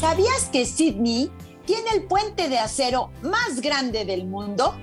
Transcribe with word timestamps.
¿Sabías 0.00 0.48
que 0.50 0.64
Sydney 0.64 1.30
tiene 1.66 1.90
el 1.90 2.04
puente 2.04 2.48
de 2.48 2.58
acero 2.58 3.10
más 3.20 3.60
grande 3.60 4.06
del 4.06 4.24
mundo? 4.24 4.74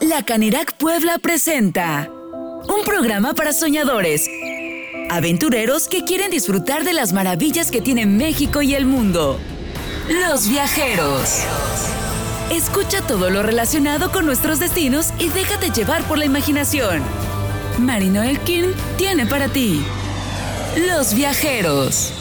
La 0.00 0.22
Canirac 0.26 0.76
Puebla 0.76 1.18
presenta 1.18 2.10
un 2.10 2.84
programa 2.84 3.32
para 3.32 3.54
soñadores, 3.54 4.28
aventureros 5.16 5.88
que 5.88 6.04
quieren 6.04 6.30
disfrutar 6.30 6.84
de 6.84 6.94
las 6.94 7.12
maravillas 7.12 7.70
que 7.70 7.82
tiene 7.82 8.06
México 8.06 8.62
y 8.62 8.74
el 8.74 8.86
mundo. 8.86 9.38
Los 10.08 10.48
viajeros. 10.48 11.40
Escucha 12.50 13.06
todo 13.06 13.28
lo 13.28 13.42
relacionado 13.42 14.10
con 14.10 14.24
nuestros 14.24 14.58
destinos 14.58 15.12
y 15.18 15.28
déjate 15.28 15.70
llevar 15.70 16.02
por 16.04 16.16
la 16.16 16.24
imaginación. 16.24 17.02
Marino 17.78 18.22
Elkin 18.22 18.72
tiene 18.96 19.26
para 19.26 19.48
ti 19.48 19.84
Los 20.88 21.14
viajeros. 21.14 22.12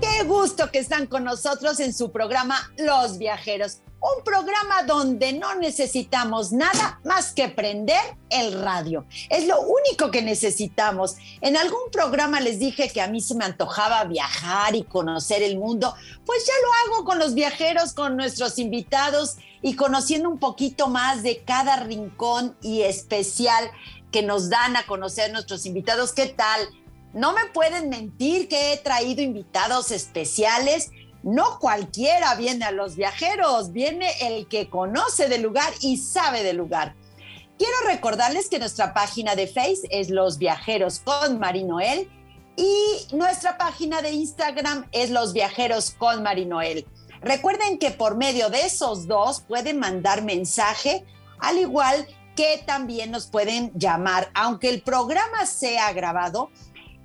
Qué 0.00 0.24
gusto 0.24 0.70
que 0.70 0.78
están 0.78 1.06
con 1.06 1.24
nosotros 1.24 1.80
en 1.80 1.92
su 1.92 2.10
programa 2.10 2.70
Los 2.78 3.18
viajeros 3.18 3.80
un 4.16 4.22
programa 4.24 4.82
donde 4.84 5.32
no 5.32 5.54
necesitamos 5.56 6.52
nada 6.52 7.00
más 7.04 7.32
que 7.32 7.48
prender 7.48 8.00
el 8.30 8.60
radio. 8.60 9.04
Es 9.30 9.46
lo 9.46 9.60
único 9.60 10.10
que 10.10 10.22
necesitamos. 10.22 11.16
En 11.40 11.56
algún 11.56 11.90
programa 11.90 12.40
les 12.40 12.58
dije 12.58 12.90
que 12.90 13.00
a 13.00 13.08
mí 13.08 13.20
se 13.20 13.34
me 13.34 13.44
antojaba 13.44 14.04
viajar 14.04 14.74
y 14.76 14.84
conocer 14.84 15.42
el 15.42 15.58
mundo. 15.58 15.94
Pues 16.24 16.46
ya 16.46 16.52
lo 16.62 16.94
hago 16.94 17.04
con 17.04 17.18
los 17.18 17.34
viajeros, 17.34 17.92
con 17.92 18.16
nuestros 18.16 18.58
invitados 18.58 19.36
y 19.62 19.74
conociendo 19.74 20.28
un 20.28 20.38
poquito 20.38 20.88
más 20.88 21.22
de 21.22 21.42
cada 21.42 21.76
rincón 21.76 22.56
y 22.62 22.82
especial 22.82 23.70
que 24.12 24.22
nos 24.22 24.48
dan 24.48 24.76
a 24.76 24.86
conocer 24.86 25.32
nuestros 25.32 25.66
invitados. 25.66 26.12
¿Qué 26.12 26.26
tal? 26.26 26.60
No 27.12 27.32
me 27.32 27.46
pueden 27.46 27.88
mentir 27.88 28.48
que 28.48 28.72
he 28.72 28.76
traído 28.76 29.22
invitados 29.22 29.90
especiales 29.90 30.90
no 31.26 31.58
cualquiera 31.58 32.36
viene 32.36 32.64
a 32.64 32.70
los 32.70 32.94
viajeros, 32.94 33.72
viene 33.72 34.08
el 34.20 34.46
que 34.46 34.70
conoce 34.70 35.28
del 35.28 35.42
lugar 35.42 35.72
y 35.80 35.96
sabe 35.96 36.44
del 36.44 36.56
lugar. 36.56 36.94
Quiero 37.58 37.74
recordarles 37.84 38.48
que 38.48 38.60
nuestra 38.60 38.94
página 38.94 39.34
de 39.34 39.48
Face 39.48 39.88
es 39.90 40.08
Los 40.08 40.38
Viajeros 40.38 41.00
con 41.00 41.40
Marinoel 41.40 42.08
y 42.56 43.08
nuestra 43.12 43.58
página 43.58 44.02
de 44.02 44.12
Instagram 44.12 44.86
es 44.92 45.10
Los 45.10 45.32
Viajeros 45.32 45.90
con 45.90 46.22
Marinoel. 46.22 46.86
Recuerden 47.22 47.78
que 47.78 47.90
por 47.90 48.16
medio 48.16 48.48
de 48.48 48.60
esos 48.60 49.08
dos 49.08 49.40
pueden 49.40 49.80
mandar 49.80 50.22
mensaje, 50.22 51.04
al 51.40 51.58
igual 51.58 52.06
que 52.36 52.62
también 52.64 53.10
nos 53.10 53.26
pueden 53.26 53.72
llamar, 53.74 54.30
aunque 54.32 54.68
el 54.68 54.82
programa 54.82 55.44
sea 55.44 55.92
grabado, 55.92 56.50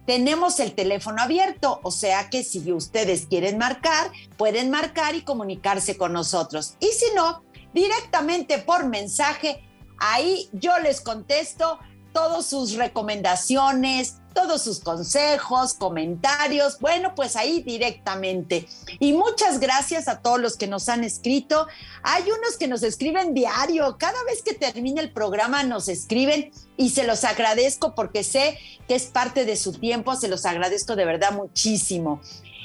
tenemos 0.06 0.60
el 0.60 0.74
teléfono 0.74 1.22
abierto, 1.22 1.80
o 1.84 1.92
sea 1.92 2.30
que 2.30 2.44
si 2.44 2.72
ustedes 2.72 3.28
quieren 3.28 3.58
marcar, 3.58 4.12
pueden 4.38 4.70
marcar 4.70 5.16
y 5.16 5.22
comunicarse 5.22 5.98
con 5.98 6.14
nosotros. 6.14 6.76
Y 6.80 6.88
si 6.88 7.06
no, 7.16 7.44
directamente 7.74 8.58
por 8.58 8.88
mensaje, 8.88 9.64
ahí 10.00 10.50
yo 10.54 10.78
les 10.80 11.02
contesto 11.02 11.80
todas 12.14 12.46
sus 12.46 12.76
recomendaciones, 12.76 14.21
todos 14.34 14.62
sus 14.62 14.80
consejos, 14.80 15.74
comentarios, 15.74 16.80
bueno, 16.80 17.14
pues 17.16 17.36
ahí 17.36 17.62
directamente. 17.62 18.68
Y 19.00 19.14
muchas 19.14 19.60
gracias 19.60 20.08
a 20.08 20.22
todos 20.22 20.40
los 20.40 20.58
que 20.58 20.68
nos 20.68 20.90
han 20.90 21.04
escrito. 21.04 21.68
Hay 22.04 22.24
unos 22.24 22.58
que 22.58 22.68
nos 22.68 22.84
escriben 22.84 23.34
diario, 23.34 23.98
cada 23.98 24.24
vez 24.24 24.42
que 24.42 24.54
termina 24.54 25.02
el 25.02 25.12
programa 25.12 25.64
nos 25.64 25.88
escriben 25.88 26.52
y 26.78 26.90
se 26.90 27.04
los 27.04 27.24
agradezco 27.24 27.96
porque 27.96 28.24
sé 28.24 28.58
que 28.88 28.96
es 28.96 29.06
parte 29.06 29.46
de 29.46 29.56
su 29.56 29.74
tiempo, 29.74 30.16
se 30.16 30.28
los 30.28 30.46
agradezco 30.46 30.96
de 30.96 31.06
verdad 31.06 31.32
muchísimo. 31.32 32.22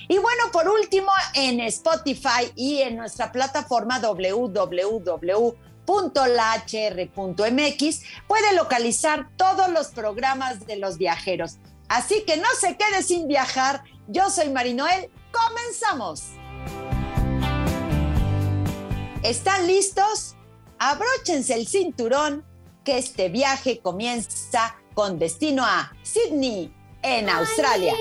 Y 0.08 0.18
bueno, 0.18 0.44
por 0.52 0.68
último, 0.68 1.10
en 1.34 1.60
Spotify 1.60 2.52
y 2.54 2.78
en 2.78 2.96
nuestra 2.96 3.32
plataforma 3.32 3.98
www 3.98 5.66
.lahr.mx 5.86 6.66
puede 8.26 8.54
localizar 8.54 9.28
todos 9.36 9.69
los 9.70 9.88
programas 9.88 10.66
de 10.66 10.76
los 10.76 10.98
viajeros. 10.98 11.56
Así 11.88 12.24
que 12.26 12.36
no 12.36 12.48
se 12.58 12.76
quede 12.76 13.02
sin 13.02 13.28
viajar. 13.28 13.84
Yo 14.08 14.30
soy 14.30 14.50
Marinoel. 14.50 15.10
¡Comenzamos! 15.32 16.24
¿Están 19.22 19.66
listos? 19.66 20.36
Abróchense 20.78 21.54
el 21.54 21.66
cinturón 21.66 22.44
que 22.84 22.98
este 22.98 23.28
viaje 23.28 23.80
comienza 23.80 24.76
con 24.94 25.18
destino 25.18 25.64
a 25.64 25.92
Sydney, 26.03 26.72
en 27.03 27.28
Australia. 27.28 27.94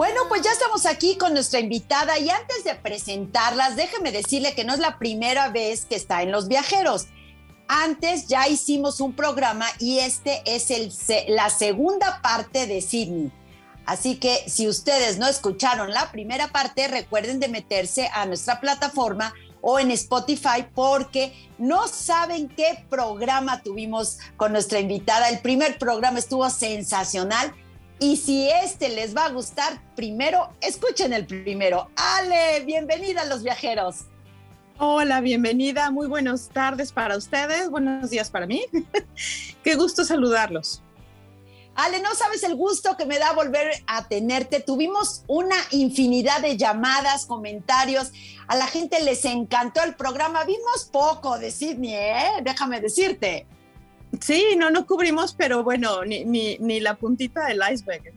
Bueno, 0.00 0.22
pues 0.30 0.40
ya 0.40 0.50
estamos 0.50 0.86
aquí 0.86 1.18
con 1.18 1.34
nuestra 1.34 1.60
invitada 1.60 2.18
y 2.18 2.30
antes 2.30 2.64
de 2.64 2.74
presentarlas, 2.74 3.76
déjeme 3.76 4.12
decirle 4.12 4.54
que 4.54 4.64
no 4.64 4.72
es 4.72 4.78
la 4.78 4.98
primera 4.98 5.50
vez 5.50 5.84
que 5.84 5.94
está 5.94 6.22
en 6.22 6.32
Los 6.32 6.48
Viajeros. 6.48 7.08
Antes 7.68 8.26
ya 8.26 8.48
hicimos 8.48 9.00
un 9.00 9.12
programa 9.12 9.66
y 9.78 9.98
este 9.98 10.40
es 10.46 10.70
el, 10.70 10.90
la 11.28 11.50
segunda 11.50 12.22
parte 12.22 12.66
de 12.66 12.80
Sydney. 12.80 13.30
Así 13.84 14.16
que 14.16 14.42
si 14.48 14.68
ustedes 14.68 15.18
no 15.18 15.28
escucharon 15.28 15.90
la 15.90 16.10
primera 16.10 16.48
parte, 16.48 16.88
recuerden 16.88 17.38
de 17.38 17.48
meterse 17.48 18.08
a 18.14 18.24
nuestra 18.24 18.58
plataforma 18.58 19.34
o 19.60 19.78
en 19.78 19.90
Spotify 19.90 20.66
porque 20.74 21.34
no 21.58 21.86
saben 21.88 22.48
qué 22.48 22.86
programa 22.88 23.60
tuvimos 23.60 24.16
con 24.38 24.52
nuestra 24.52 24.80
invitada. 24.80 25.28
El 25.28 25.40
primer 25.40 25.78
programa 25.78 26.20
estuvo 26.20 26.48
sensacional 26.48 27.54
y 28.00 28.16
si 28.16 28.48
este 28.48 28.88
les 28.88 29.14
va 29.14 29.26
a 29.26 29.30
gustar, 29.30 29.78
primero 29.94 30.48
escuchen 30.62 31.12
el 31.12 31.26
primero. 31.26 31.90
Ale, 31.96 32.64
bienvenida 32.64 33.22
a 33.22 33.26
los 33.26 33.42
viajeros. 33.42 34.06
Hola, 34.78 35.20
bienvenida. 35.20 35.90
Muy 35.90 36.06
buenas 36.06 36.48
tardes 36.48 36.90
para 36.90 37.18
ustedes. 37.18 37.68
Buenos 37.68 38.08
días 38.08 38.30
para 38.30 38.46
mí. 38.46 38.64
Qué 39.62 39.74
gusto 39.74 40.06
saludarlos. 40.06 40.80
Ale, 41.74 42.00
no 42.00 42.14
sabes 42.14 42.42
el 42.42 42.56
gusto 42.56 42.96
que 42.96 43.04
me 43.04 43.18
da 43.18 43.34
volver 43.34 43.70
a 43.86 44.08
tenerte. 44.08 44.60
Tuvimos 44.60 45.22
una 45.26 45.56
infinidad 45.70 46.40
de 46.40 46.56
llamadas, 46.56 47.26
comentarios. 47.26 48.12
A 48.48 48.56
la 48.56 48.66
gente 48.66 49.02
les 49.02 49.26
encantó 49.26 49.82
el 49.82 49.94
programa. 49.94 50.44
Vimos 50.44 50.88
poco 50.90 51.38
de 51.38 51.50
Sydney, 51.50 51.94
¿eh? 51.94 52.30
Déjame 52.42 52.80
decirte. 52.80 53.46
Sí, 54.20 54.56
no, 54.56 54.70
no 54.70 54.86
cubrimos, 54.86 55.34
pero 55.34 55.62
bueno, 55.62 56.04
ni, 56.04 56.24
ni, 56.24 56.80
la 56.80 56.96
puntita 56.96 57.46
del 57.46 57.60
iceberg, 57.72 58.12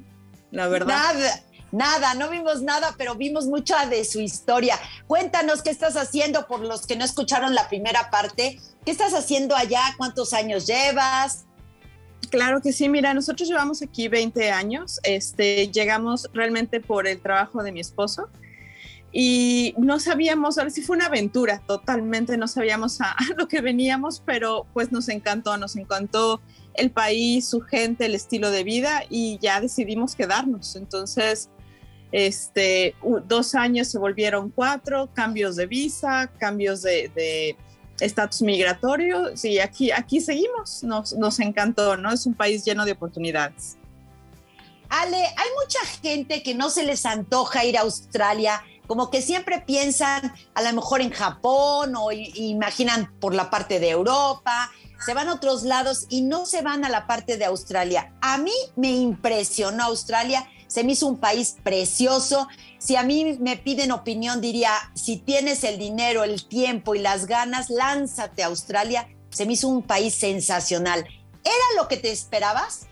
la 0.52 0.68
verdad. 0.68 0.88
Nada, 0.88 1.44
nada, 1.72 2.14
no 2.16 2.30
vimos 2.30 2.62
nada, 2.62 2.96
pero 2.98 3.16
vimos 3.16 3.46
mucha 3.46 3.86
de 3.86 4.04
su 4.04 4.20
historia. 4.20 4.80
Cuéntanos 5.08 5.62
qué 5.62 5.70
estás 5.70 5.96
haciendo 5.96 6.48
por 6.48 6.62
los 6.62 6.88
que 6.88 6.96
no 6.96 7.06
escucharon 7.06 7.54
la 7.54 7.70
primera 7.70 8.10
parte. 8.10 8.60
¿Qué 8.84 8.92
estás 8.92 9.14
haciendo 9.14 9.56
allá? 9.56 9.82
¿Cuántos 9.98 10.34
años 10.34 10.66
llevas? 10.66 11.46
Claro 12.32 12.62
que 12.62 12.74
sí, 12.74 12.90
mira, 12.90 13.14
nosotros 13.14 13.48
llevamos 13.48 13.84
aquí 13.84 14.08
20 14.08 14.52
años, 14.52 15.00
este, 15.04 15.68
llegamos 15.68 16.28
realmente 16.34 16.80
por 16.80 17.08
el 17.08 17.22
trabajo 17.22 17.62
de 17.62 17.72
mi 17.72 17.80
esposo 17.80 18.30
y 19.16 19.76
no 19.78 20.00
sabíamos, 20.00 20.58
ahora 20.58 20.72
sí 20.72 20.82
fue 20.82 20.96
una 20.98 21.06
aventura, 21.06 21.62
totalmente 21.68 22.36
no 22.36 22.48
sabíamos 22.48 23.00
a, 23.00 23.16
lo 23.38 23.48
que 23.48 23.62
veníamos, 23.62 24.22
pero 24.26 24.66
pues 24.74 24.92
nos 24.92 25.08
encantó, 25.08 25.56
nos 25.58 25.76
encantó 25.76 26.42
el 26.74 26.90
país, 26.90 27.48
su 27.48 27.62
gente, 27.62 28.08
el 28.08 28.16
estilo 28.16 28.50
de 28.50 28.64
vida 28.64 29.04
y 29.10 29.38
ya 29.40 29.62
decidimos 29.62 30.16
quedarnos. 30.16 30.76
Entonces, 30.76 31.50
este, 32.12 32.96
dos 33.28 33.54
años 33.54 33.88
se 33.88 34.00
volvieron 34.00 34.50
cuatro, 34.50 35.12
cambios 35.14 35.56
de 35.56 35.68
visa, 35.68 36.32
cambios 36.40 36.82
de 36.82 37.56
estatus 38.00 38.42
migratorio 38.42 39.32
y 39.42 39.60
aquí, 39.60 39.92
aquí 39.92 40.20
seguimos, 40.20 40.84
nos, 40.84 41.14
nos 41.14 41.40
encantó, 41.40 41.98
¿no? 41.98 42.12
Es 42.12 42.26
un 42.26 42.34
país 42.34 42.66
lleno 42.66 42.86
de 42.86 42.94
oportunidades. 42.94 43.78
Ale, 44.90 45.18
hay 45.18 45.50
mucha 45.64 45.80
gente 46.02 46.44
que 46.44 46.54
no 46.54 46.70
se 46.70 46.84
les 46.84 47.06
antoja 47.06 47.66
ir 47.66 47.78
a 47.78 47.82
Australia 47.82 48.64
como 48.88 49.10
que 49.10 49.22
siempre 49.22 49.62
piensan 49.62 50.34
a 50.54 50.62
lo 50.62 50.74
mejor 50.74 51.02
en 51.02 51.12
Japón 51.12 51.94
o 51.96 52.12
imaginan 52.12 53.14
por 53.20 53.34
la 53.34 53.50
parte 53.50 53.80
de 53.80 53.90
Europa, 53.90 54.72
se 55.06 55.14
van 55.14 55.28
a 55.28 55.34
otros 55.34 55.64
lados 55.64 56.06
y 56.10 56.22
no 56.22 56.46
se 56.46 56.62
van 56.62 56.86
a 56.86 56.90
la 56.90 57.08
parte 57.08 57.38
de 57.38 57.46
Australia. 57.46 58.14
A 58.22 58.38
mí 58.38 58.54
me 58.76 58.92
impresionó 58.92 59.84
Australia, 59.84 60.48
se 60.68 60.84
me 60.84 60.94
hizo 60.94 61.08
un 61.08 61.18
país 61.18 61.58
precioso. 61.62 62.48
Si 62.78 62.96
a 62.96 63.04
mí 63.04 63.38
me 63.40 63.58
piden 63.58 63.92
opinión, 63.92 64.42
diría, 64.42 64.72
si 64.96 65.18
tienes 65.18 65.64
el 65.64 65.78
dinero, 65.78 66.24
el 66.24 66.46
tiempo 66.48 66.96
y 66.96 67.00
las 67.00 67.26
ganas, 67.26 67.70
lánzate 67.70 68.44
a 68.44 68.48
Australia. 68.48 69.08
Se 69.30 69.46
me 69.46 69.54
hizo 69.54 69.68
un 69.68 69.84
país 69.84 70.16
sensacional. 70.16 71.06
¿Era 71.44 71.82
lo 71.82 71.88
que 71.88 71.98
te 71.98 72.12
esperabas? 72.12 72.88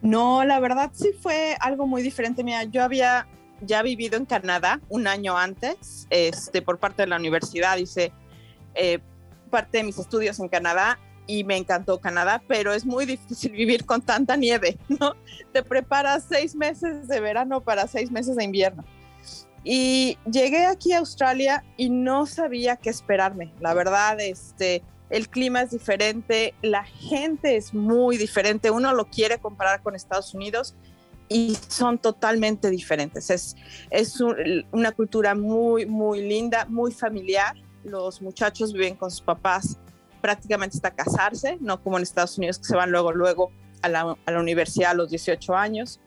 No, 0.00 0.44
la 0.44 0.60
verdad 0.60 0.90
sí 0.94 1.10
fue 1.20 1.56
algo 1.60 1.86
muy 1.86 2.02
diferente. 2.02 2.42
Mira, 2.42 2.64
yo 2.64 2.82
había 2.82 3.26
ya 3.62 3.82
vivido 3.82 4.16
en 4.16 4.26
Canadá 4.26 4.80
un 4.88 5.06
año 5.06 5.36
antes, 5.36 6.06
este, 6.10 6.62
por 6.62 6.78
parte 6.78 7.02
de 7.02 7.08
la 7.08 7.16
universidad, 7.16 7.76
hice 7.78 8.12
eh, 8.74 8.98
parte 9.50 9.78
de 9.78 9.84
mis 9.84 9.98
estudios 9.98 10.38
en 10.40 10.48
Canadá 10.48 10.98
y 11.26 11.44
me 11.44 11.56
encantó 11.56 12.00
Canadá, 12.00 12.42
pero 12.46 12.72
es 12.72 12.84
muy 12.84 13.06
difícil 13.06 13.52
vivir 13.52 13.84
con 13.86 14.02
tanta 14.02 14.36
nieve, 14.36 14.78
¿no? 14.88 15.14
Te 15.52 15.62
preparas 15.62 16.26
seis 16.28 16.54
meses 16.54 17.08
de 17.08 17.20
verano 17.20 17.60
para 17.60 17.86
seis 17.86 18.10
meses 18.10 18.36
de 18.36 18.44
invierno. 18.44 18.84
Y 19.64 20.18
llegué 20.30 20.66
aquí 20.66 20.92
a 20.92 20.98
Australia 20.98 21.64
y 21.76 21.88
no 21.88 22.26
sabía 22.26 22.76
qué 22.76 22.90
esperarme. 22.90 23.52
La 23.60 23.74
verdad, 23.74 24.20
este, 24.20 24.82
el 25.08 25.28
clima 25.28 25.62
es 25.62 25.70
diferente, 25.70 26.54
la 26.62 26.82
gente 26.84 27.56
es 27.56 27.72
muy 27.72 28.16
diferente. 28.16 28.72
Uno 28.72 28.92
lo 28.92 29.04
quiere 29.04 29.38
comparar 29.38 29.80
con 29.82 29.94
Estados 29.94 30.34
Unidos 30.34 30.74
y 31.28 31.56
son 31.68 31.98
totalmente 31.98 32.70
diferentes. 32.70 33.30
Es, 33.30 33.56
es 33.90 34.20
una 34.20 34.92
cultura 34.92 35.34
muy, 35.34 35.86
muy 35.86 36.22
linda, 36.22 36.66
muy 36.68 36.92
familiar. 36.92 37.56
Los 37.84 38.20
muchachos 38.20 38.72
viven 38.72 38.96
con 38.96 39.10
sus 39.10 39.22
papás 39.22 39.78
prácticamente 40.20 40.76
hasta 40.76 40.90
casarse, 40.92 41.58
no 41.60 41.82
como 41.82 41.96
en 41.96 42.04
Estados 42.04 42.38
Unidos 42.38 42.58
que 42.58 42.64
se 42.64 42.76
van 42.76 42.90
luego, 42.90 43.12
luego 43.12 43.50
a 43.82 43.88
la, 43.88 44.16
a 44.24 44.30
la 44.30 44.40
universidad 44.40 44.92
a 44.92 44.94
los 44.94 45.10
18 45.10 45.54
años. 45.54 46.00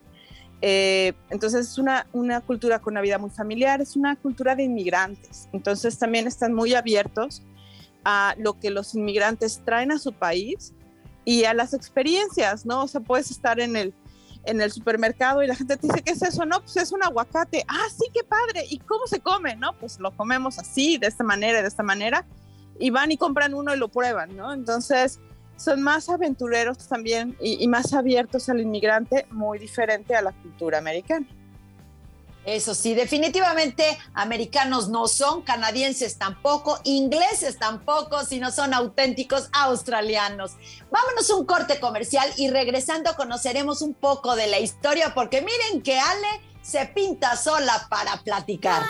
Eh, 0.62 1.14
entonces 1.30 1.68
es 1.70 1.78
una, 1.78 2.08
una 2.14 2.42
cultura 2.42 2.80
con 2.80 2.94
una 2.94 3.02
vida 3.02 3.18
muy 3.18 3.30
familiar, 3.30 3.82
es 3.82 3.96
una 3.96 4.16
cultura 4.16 4.56
de 4.56 4.64
inmigrantes. 4.64 5.50
Entonces 5.54 5.98
también 6.00 6.28
están 6.28 6.54
muy 6.54 6.74
abiertos 6.74 7.44
a 8.04 8.36
lo 8.38 8.60
que 8.60 8.70
los 8.70 8.96
inmigrantes 8.96 9.62
traen 9.66 9.92
a 9.92 10.00
su 10.00 10.14
país 10.14 10.74
y 11.26 11.44
a 11.44 11.54
las 11.54 11.74
experiencias, 11.74 12.66
¿no? 12.66 12.84
O 12.84 12.88
sea, 12.88 13.02
puedes 13.02 13.32
estar 13.32 13.60
en 13.60 13.76
el, 13.76 13.94
en 14.46 14.62
el 14.62 14.72
supermercado 14.72 15.44
y 15.44 15.48
la 15.48 15.56
gente 15.56 15.78
te 15.78 15.88
dice, 15.88 16.02
¿qué 16.02 16.12
es 16.12 16.22
eso? 16.22 16.46
No, 16.46 16.62
pues 16.62 16.78
es 16.78 16.92
un 16.92 17.04
aguacate. 17.04 17.66
Ah, 17.68 17.88
sí, 17.90 18.06
qué 18.14 18.24
padre. 18.24 18.66
¿Y 18.70 18.80
cómo 18.80 19.08
se 19.08 19.20
come? 19.20 19.56
No, 19.56 19.74
pues 19.80 20.00
lo 20.00 20.16
comemos 20.16 20.60
así, 20.60 20.98
de 20.98 21.08
esta 21.08 21.24
manera, 21.24 21.62
de 21.62 21.68
esta 21.68 21.84
manera 21.84 22.26
y 22.80 22.90
van 22.90 23.12
y 23.12 23.18
compran 23.18 23.54
uno 23.54 23.74
y 23.74 23.78
lo 23.78 23.88
prueban, 23.88 24.36
¿no? 24.36 24.54
Entonces, 24.54 25.20
son 25.58 25.82
más 25.82 26.10
aventureros 26.10 26.78
también 26.88 27.36
y, 27.40 27.66
más 27.68 27.94
abiertos 27.94 28.50
al 28.50 28.60
inmigrante, 28.60 29.26
muy 29.32 29.58
diferente 29.58 30.16
a 30.16 30.22
la 30.22 30.34
cultura 30.34 30.78
americana. 30.78 31.26
Eso 32.46 32.76
sí, 32.76 32.94
definitivamente 32.94 33.98
americanos 34.14 34.88
no 34.90 35.08
son, 35.08 35.42
canadienses 35.42 36.18
tampoco, 36.18 36.80
ingleses 36.84 37.58
tampoco, 37.58 38.24
sino 38.24 38.52
son 38.52 38.74
auténticos 38.74 39.50
australianos. 39.52 40.54
Vámonos 40.92 41.30
un 41.32 41.46
corte 41.46 41.80
comercial 41.80 42.32
y 42.38 42.50
regresando 42.50 43.16
conoceremos 43.16 43.82
un 43.82 43.96
poco 43.96 44.36
de 44.36 44.48
la 44.48 44.60
historia, 44.60 45.14
porque 45.16 45.42
miren 45.42 45.82
que 45.82 46.00
Ale 46.00 46.42
se 46.62 46.86
pinta 46.88 47.36
sola 47.36 47.88
para 47.90 48.22
platicar. 48.24 48.84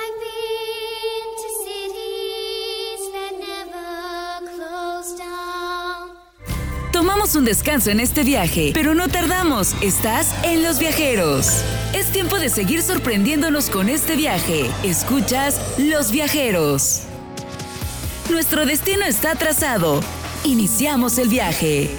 Tomamos 7.05 7.35
un 7.35 7.45
descanso 7.45 7.91
en 7.91 7.99
este 7.99 8.23
viaje, 8.23 8.71
pero 8.73 8.95
no 8.95 9.07
tardamos. 9.07 9.75
Estás 9.79 10.33
en 10.43 10.63
Los 10.63 10.79
Viajeros. 10.79 11.61
Es 11.93 12.11
tiempo 12.11 12.39
de 12.39 12.49
seguir 12.49 12.81
sorprendiéndonos 12.81 13.69
con 13.69 13.89
este 13.89 14.15
viaje. 14.15 14.71
Escuchas 14.83 15.61
Los 15.77 16.09
Viajeros. 16.09 17.03
Nuestro 18.31 18.65
destino 18.65 19.05
está 19.05 19.35
trazado. 19.35 19.99
Iniciamos 20.45 21.19
el 21.19 21.29
viaje. 21.29 21.95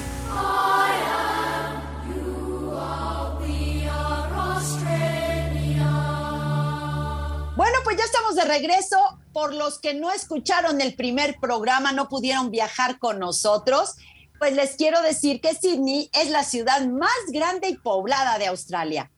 Bueno, 7.54 7.78
pues 7.84 7.96
ya 7.96 8.04
estamos 8.04 8.34
de 8.34 8.44
regreso. 8.44 8.98
Por 9.32 9.54
los 9.54 9.78
que 9.78 9.94
no 9.94 10.10
escucharon 10.10 10.80
el 10.80 10.96
primer 10.96 11.36
programa, 11.40 11.92
no 11.92 12.08
pudieron 12.08 12.50
viajar 12.50 12.98
con 12.98 13.20
nosotros. 13.20 13.94
Pues 14.38 14.52
les 14.52 14.76
quiero 14.76 15.02
decir 15.02 15.40
que 15.40 15.54
Sydney 15.54 16.10
es 16.12 16.30
la 16.30 16.44
ciudad 16.44 16.86
más 16.86 17.10
grande 17.28 17.70
y 17.70 17.78
poblada 17.78 18.36
de 18.38 18.48
Australia. 18.48 19.10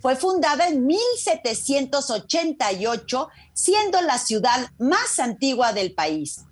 Fue 0.00 0.16
fundada 0.16 0.68
en 0.68 0.84
1788, 0.86 3.28
siendo 3.54 4.02
la 4.02 4.18
ciudad 4.18 4.68
más 4.78 5.18
antigua 5.18 5.72
del 5.72 5.94
país. 5.94 6.42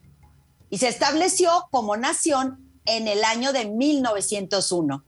Y 0.70 0.78
se 0.78 0.88
estableció 0.88 1.68
como 1.70 1.98
nación 1.98 2.80
en 2.86 3.08
el 3.08 3.24
año 3.24 3.52
de 3.52 3.66
1901. 3.66 5.04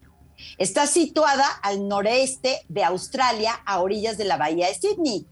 Está 0.58 0.86
situada 0.86 1.46
al 1.62 1.88
noreste 1.88 2.60
de 2.68 2.84
Australia, 2.84 3.62
a 3.64 3.80
orillas 3.80 4.18
de 4.18 4.26
la 4.26 4.36
bahía 4.36 4.68
de 4.68 4.74
Sydney. 4.74 5.26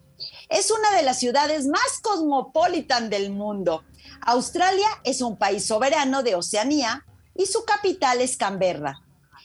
Es 0.48 0.70
una 0.70 0.90
de 0.96 1.02
las 1.02 1.18
ciudades 1.18 1.66
más 1.66 2.00
cosmopolitan 2.02 3.10
del 3.10 3.30
mundo. 3.30 3.84
Australia 4.22 4.88
es 5.04 5.20
un 5.20 5.36
país 5.36 5.66
soberano 5.66 6.22
de 6.22 6.34
Oceanía 6.34 7.04
y 7.34 7.46
su 7.46 7.64
capital 7.64 8.20
es 8.20 8.36
Canberra. 8.36 9.00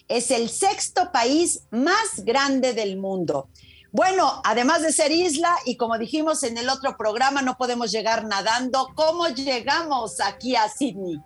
Es 0.07 0.31
el 0.31 0.49
sexto 0.49 1.11
país 1.11 1.63
más 1.71 2.23
grande 2.23 2.73
del 2.73 2.97
mundo. 2.97 3.49
Bueno, 3.91 4.41
además 4.43 4.81
de 4.83 4.93
ser 4.93 5.11
isla 5.11 5.55
y 5.65 5.75
como 5.75 5.97
dijimos 5.97 6.43
en 6.43 6.57
el 6.57 6.69
otro 6.69 6.95
programa, 6.97 7.41
no 7.41 7.57
podemos 7.57 7.91
llegar 7.91 8.25
nadando. 8.25 8.89
¿Cómo 8.95 9.27
llegamos 9.29 10.19
aquí 10.21 10.55
a 10.55 10.69
Sydney? 10.69 11.19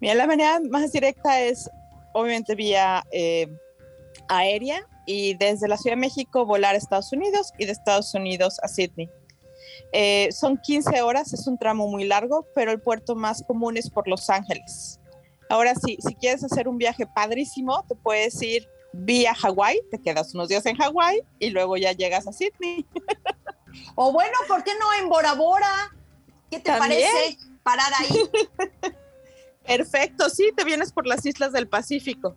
Mira, 0.00 0.14
la 0.14 0.26
manera 0.26 0.60
más 0.70 0.92
directa 0.92 1.40
es 1.40 1.68
obviamente 2.14 2.54
vía 2.54 3.04
eh, 3.10 3.48
aérea 4.28 4.86
y 5.06 5.34
desde 5.34 5.68
la 5.68 5.76
Ciudad 5.76 5.96
de 5.96 6.00
México 6.00 6.46
volar 6.46 6.74
a 6.74 6.78
Estados 6.78 7.12
Unidos 7.12 7.52
y 7.58 7.66
de 7.66 7.72
Estados 7.72 8.14
Unidos 8.14 8.58
a 8.62 8.68
Sydney. 8.68 9.10
Eh, 9.92 10.28
son 10.32 10.58
15 10.58 11.02
horas, 11.02 11.32
es 11.32 11.46
un 11.46 11.58
tramo 11.58 11.88
muy 11.88 12.04
largo, 12.04 12.46
pero 12.54 12.72
el 12.72 12.80
puerto 12.80 13.14
más 13.14 13.42
común 13.42 13.76
es 13.76 13.90
por 13.90 14.08
Los 14.08 14.28
Ángeles. 14.30 15.00
Ahora 15.48 15.74
sí, 15.74 15.98
si 16.06 16.14
quieres 16.14 16.44
hacer 16.44 16.68
un 16.68 16.78
viaje 16.78 17.06
padrísimo, 17.06 17.84
te 17.88 17.94
puedes 17.94 18.40
ir 18.42 18.68
vía 18.92 19.34
Hawái, 19.34 19.80
te 19.90 20.00
quedas 20.00 20.34
unos 20.34 20.48
días 20.48 20.64
en 20.66 20.76
Hawái 20.76 21.22
y 21.38 21.50
luego 21.50 21.76
ya 21.76 21.92
llegas 21.92 22.26
a 22.26 22.32
Sydney. 22.32 22.86
o 23.94 24.12
bueno, 24.12 24.36
¿por 24.46 24.64
qué 24.64 24.72
no 24.78 24.92
en 24.94 25.08
Bora 25.08 25.34
Bora? 25.34 25.94
¿Qué 26.50 26.60
te 26.60 26.70
parece 26.72 27.38
parar 27.62 27.92
ahí? 27.98 28.30
Perfecto, 29.66 30.30
sí, 30.30 30.50
te 30.56 30.64
vienes 30.64 30.92
por 30.92 31.06
las 31.06 31.24
islas 31.26 31.52
del 31.52 31.68
Pacífico. 31.68 32.34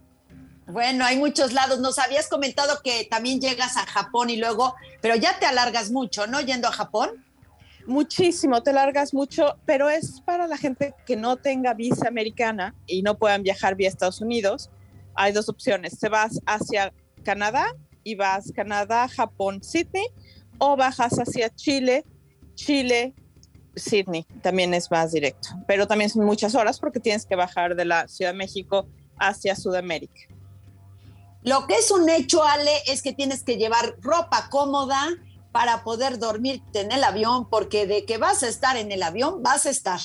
Bueno, 0.67 1.05
hay 1.05 1.17
muchos 1.17 1.53
lados. 1.53 1.79
Nos 1.79 1.99
habías 1.99 2.27
comentado 2.27 2.81
que 2.83 3.05
también 3.09 3.39
llegas 3.41 3.77
a 3.77 3.85
Japón 3.85 4.29
y 4.29 4.37
luego, 4.37 4.75
pero 5.01 5.15
ya 5.15 5.37
te 5.39 5.45
alargas 5.45 5.91
mucho, 5.91 6.27
¿no? 6.27 6.41
Yendo 6.41 6.67
a 6.67 6.71
Japón. 6.71 7.25
Muchísimo, 7.87 8.61
te 8.61 8.73
largas 8.73 9.13
mucho, 9.13 9.57
pero 9.65 9.89
es 9.89 10.21
para 10.21 10.47
la 10.47 10.57
gente 10.57 10.93
que 11.05 11.15
no 11.15 11.37
tenga 11.37 11.73
visa 11.73 12.07
americana 12.07 12.75
y 12.85 13.01
no 13.01 13.17
puedan 13.17 13.43
viajar 13.43 13.75
vía 13.75 13.89
Estados 13.89 14.21
Unidos. 14.21 14.69
Hay 15.15 15.31
dos 15.33 15.49
opciones, 15.49 15.99
te 15.99 16.09
vas 16.09 16.39
hacia 16.45 16.93
Canadá 17.23 17.75
y 18.03 18.15
vas 18.15 18.51
Canadá, 18.55 19.07
Japón, 19.07 19.63
Sydney, 19.63 20.07
o 20.57 20.75
bajas 20.75 21.13
hacia 21.13 21.49
Chile, 21.49 22.05
Chile, 22.55 23.13
Sydney, 23.75 24.25
también 24.41 24.73
es 24.73 24.91
más 24.91 25.11
directo, 25.11 25.49
pero 25.67 25.87
también 25.87 26.09
son 26.09 26.25
muchas 26.25 26.55
horas 26.55 26.79
porque 26.79 26.99
tienes 26.99 27.25
que 27.25 27.35
bajar 27.35 27.75
de 27.75 27.85
la 27.85 28.07
Ciudad 28.07 28.31
de 28.31 28.37
México 28.37 28.87
hacia 29.17 29.55
Sudamérica. 29.55 30.21
Lo 31.43 31.65
que 31.65 31.75
es 31.75 31.89
un 31.89 32.07
hecho, 32.09 32.43
Ale, 32.43 32.71
es 32.85 33.01
que 33.01 33.13
tienes 33.13 33.43
que 33.43 33.57
llevar 33.57 33.95
ropa 34.01 34.49
cómoda, 34.49 35.09
para 35.51 35.83
poder 35.83 36.19
dormirte 36.19 36.81
en 36.81 36.91
el 36.91 37.03
avión, 37.03 37.49
porque 37.49 37.87
de 37.87 38.05
que 38.05 38.17
vas 38.17 38.43
a 38.43 38.47
estar 38.47 38.77
en 38.77 38.91
el 38.91 39.03
avión, 39.03 39.43
vas 39.43 39.65
a 39.65 39.69
estar. 39.69 39.99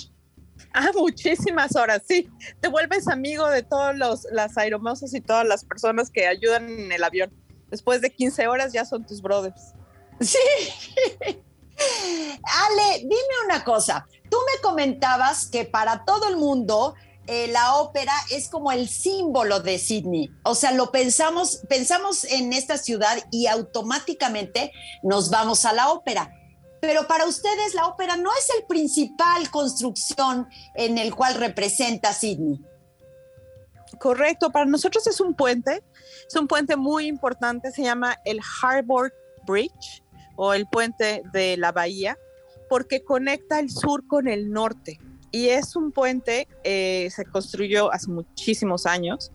Ah, 0.72 0.90
muchísimas 0.94 1.76
horas, 1.76 2.02
sí. 2.06 2.28
Te 2.60 2.68
vuelves 2.68 3.08
amigo 3.08 3.48
de 3.48 3.62
todas 3.62 3.96
las 4.30 4.58
aeromosas 4.58 5.14
y 5.14 5.20
todas 5.20 5.46
las 5.46 5.64
personas 5.64 6.10
que 6.10 6.26
ayudan 6.26 6.68
en 6.68 6.92
el 6.92 7.04
avión. 7.04 7.32
Después 7.70 8.00
de 8.00 8.10
15 8.10 8.46
horas 8.48 8.72
ya 8.72 8.84
son 8.84 9.06
tus 9.06 9.22
brothers. 9.22 9.72
Sí. 10.20 10.38
Ale, 12.42 12.98
dime 13.00 13.16
una 13.44 13.64
cosa. 13.64 14.06
Tú 14.30 14.36
me 14.54 14.62
comentabas 14.62 15.46
que 15.46 15.64
para 15.64 16.04
todo 16.04 16.28
el 16.28 16.36
mundo 16.36 16.94
eh, 17.26 17.48
la 17.48 17.76
ópera 17.76 18.12
es 18.30 18.48
como 18.48 18.70
el 18.70 18.88
símbolo 18.88 19.60
de 19.60 19.78
Sydney. 19.78 20.30
O 20.44 20.54
sea, 20.54 20.72
lo 20.72 20.92
pensamos, 20.92 21.62
pensamos 21.68 22.24
en 22.24 22.52
esta 22.52 22.78
ciudad 22.78 23.18
y 23.32 23.46
automáticamente 23.46 24.72
nos 25.02 25.30
vamos 25.30 25.64
a 25.64 25.72
la 25.72 25.90
ópera. 25.90 26.30
Pero 26.80 27.08
para 27.08 27.26
ustedes 27.26 27.74
la 27.74 27.86
ópera 27.86 28.16
no 28.16 28.30
es 28.38 28.48
el 28.56 28.64
principal 28.66 29.50
construcción 29.50 30.46
en 30.74 30.98
el 30.98 31.14
cual 31.14 31.34
representa 31.34 32.12
Sydney. 32.12 32.60
Correcto, 33.98 34.50
para 34.50 34.66
nosotros 34.66 35.06
es 35.06 35.20
un 35.20 35.34
puente, 35.34 35.82
es 36.28 36.36
un 36.36 36.46
puente 36.46 36.76
muy 36.76 37.06
importante, 37.06 37.72
se 37.72 37.82
llama 37.82 38.18
el 38.24 38.40
Harbour 38.62 39.12
Bridge 39.46 40.02
o 40.36 40.52
el 40.52 40.66
puente 40.66 41.22
de 41.32 41.56
la 41.56 41.72
bahía, 41.72 42.18
porque 42.68 43.02
conecta 43.02 43.58
el 43.58 43.70
sur 43.70 44.06
con 44.06 44.28
el 44.28 44.50
norte 44.50 45.00
y 45.36 45.50
es 45.50 45.76
un 45.76 45.92
puente, 45.92 46.48
eh, 46.64 47.10
se 47.14 47.26
construyó 47.26 47.92
hace 47.92 48.10
muchísimos 48.10 48.86
años 48.86 49.32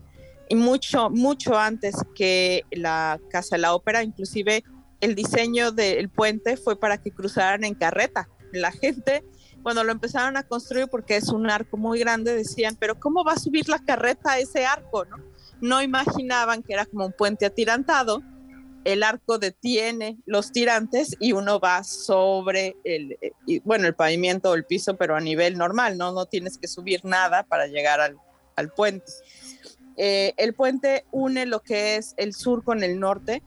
y 0.49 0.55
mucho, 0.55 1.11
mucho 1.11 1.55
antes 1.55 1.95
que 2.15 2.63
la 2.71 3.19
Casa 3.29 3.55
de 3.55 3.61
la 3.61 3.75
Ópera, 3.75 4.01
inclusive 4.01 4.63
el 4.99 5.13
diseño 5.13 5.71
del 5.71 6.09
puente 6.09 6.57
fue 6.57 6.75
para 6.75 6.97
que 6.97 7.11
cruzaran 7.11 7.63
en 7.65 7.75
carreta. 7.75 8.27
La 8.51 8.71
gente, 8.71 9.23
cuando 9.61 9.83
lo 9.83 9.91
empezaron 9.91 10.37
a 10.37 10.43
construir, 10.43 10.87
porque 10.87 11.17
es 11.17 11.29
un 11.29 11.51
arco 11.51 11.77
muy 11.77 11.99
grande, 11.99 12.35
decían, 12.35 12.75
pero 12.79 12.99
¿cómo 12.99 13.23
va 13.23 13.33
a 13.33 13.39
subir 13.39 13.69
la 13.69 13.77
carreta 13.77 14.31
a 14.31 14.39
ese 14.39 14.65
arco? 14.65 15.05
No, 15.05 15.17
no 15.61 15.83
imaginaban 15.83 16.63
que 16.63 16.73
era 16.73 16.87
como 16.87 17.05
un 17.05 17.13
puente 17.13 17.45
atirantado. 17.45 18.23
El 18.83 19.03
arco 19.03 19.37
detiene 19.37 20.17
los 20.25 20.51
tirantes 20.51 21.15
y 21.19 21.33
uno 21.33 21.59
va 21.59 21.83
sobre 21.83 22.75
el, 22.83 23.17
bueno, 23.63 23.87
el 23.87 23.95
pavimento 23.95 24.51
o 24.51 24.55
el 24.55 24.65
piso, 24.65 24.97
pero 24.97 25.15
a 25.15 25.19
nivel 25.19 25.57
normal, 25.57 25.97
¿no? 25.97 26.11
No 26.11 26.25
tienes 26.25 26.57
que 26.57 26.67
subir 26.67 27.05
nada 27.05 27.43
para 27.43 27.67
llegar 27.67 28.01
al, 28.01 28.17
al 28.55 28.71
puente. 28.71 29.11
Eh, 29.97 30.33
el 30.37 30.53
puente 30.53 31.05
une 31.11 31.45
lo 31.45 31.61
que 31.61 31.97
es 31.97 32.13
el 32.17 32.33
sur 32.33 32.63
con 32.63 32.83
el 32.83 32.99
norte, 32.99 33.43